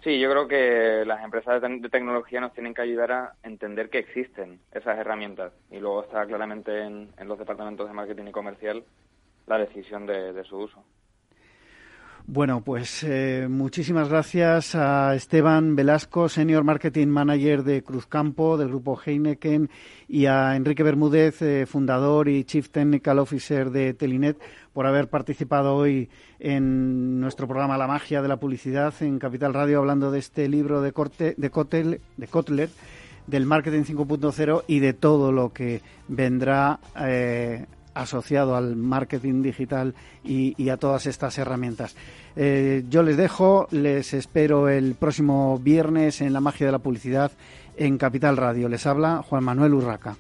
[0.04, 4.00] Sí, yo creo que las empresas de, tecnología nos tienen que ayudar a entender que
[4.00, 8.84] existen esas herramientas y luego está claramente en, los departamentos de marketing y comercial
[9.46, 10.84] la decisión de su uso.
[12.30, 19.00] Bueno, pues eh, muchísimas gracias a Esteban Velasco, Senior Marketing Manager de Cruzcampo, del grupo
[19.00, 19.70] Heineken,
[20.10, 24.38] y a Enrique Bermúdez, eh, fundador y Chief Technical Officer de Telinet,
[24.74, 26.10] por haber participado hoy
[26.40, 30.82] en nuestro programa La magia de la publicidad en Capital Radio, hablando de este libro
[30.82, 32.70] de, corte, de, Kotler, de Kotler,
[33.26, 37.68] del Marketing 5.0 y de todo lo que vendrá eh,
[38.02, 39.94] asociado al marketing digital
[40.24, 41.96] y, a todas estas herramientas.
[42.36, 47.32] Eh, yo les dejo, les espero el próximo viernes en la magia de la publicidad
[47.76, 48.70] en Capital Radio.
[48.70, 50.16] Les habla Juan Manuel Urraca.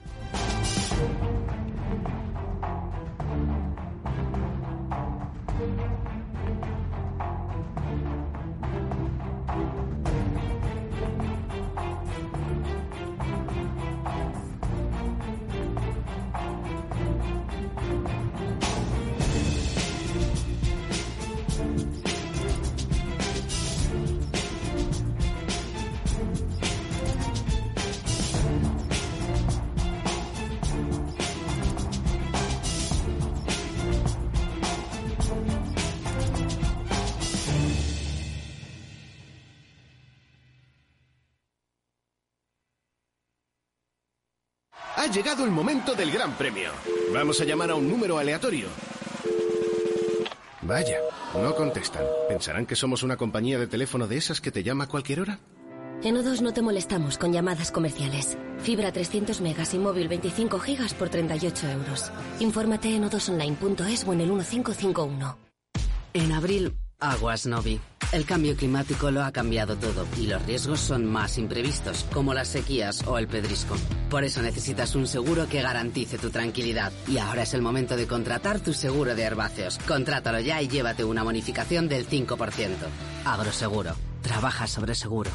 [45.07, 46.69] Ha llegado el momento del gran premio.
[47.13, 48.67] Vamos a llamar a un número aleatorio.
[50.63, 50.97] Vaya,
[51.33, 52.03] no contestan.
[52.27, 55.39] ¿Pensarán que somos una compañía de teléfono de esas que te llama a cualquier hora?
[56.03, 58.37] En O2 no te molestamos con llamadas comerciales.
[58.57, 62.11] Fibra 300 megas y móvil 25 gigas por 38 euros.
[62.41, 65.37] Infórmate en odosonline.es o en el 1551.
[66.15, 67.79] En abril, aguas Novi.
[68.13, 72.47] El cambio climático lo ha cambiado todo y los riesgos son más imprevistos, como las
[72.47, 73.75] sequías o el pedrisco.
[74.09, 76.93] Por eso necesitas un seguro que garantice tu tranquilidad.
[77.07, 79.77] Y ahora es el momento de contratar tu seguro de herbáceos.
[79.79, 82.75] Contrátalo ya y llévate una bonificación del 5%.
[83.25, 83.93] Agroseguro.
[84.21, 85.31] Trabaja sobre seguro.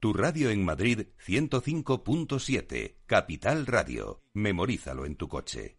[0.00, 4.20] Tu radio en Madrid 105.7, Capital Radio.
[4.34, 5.78] Memorízalo en tu coche.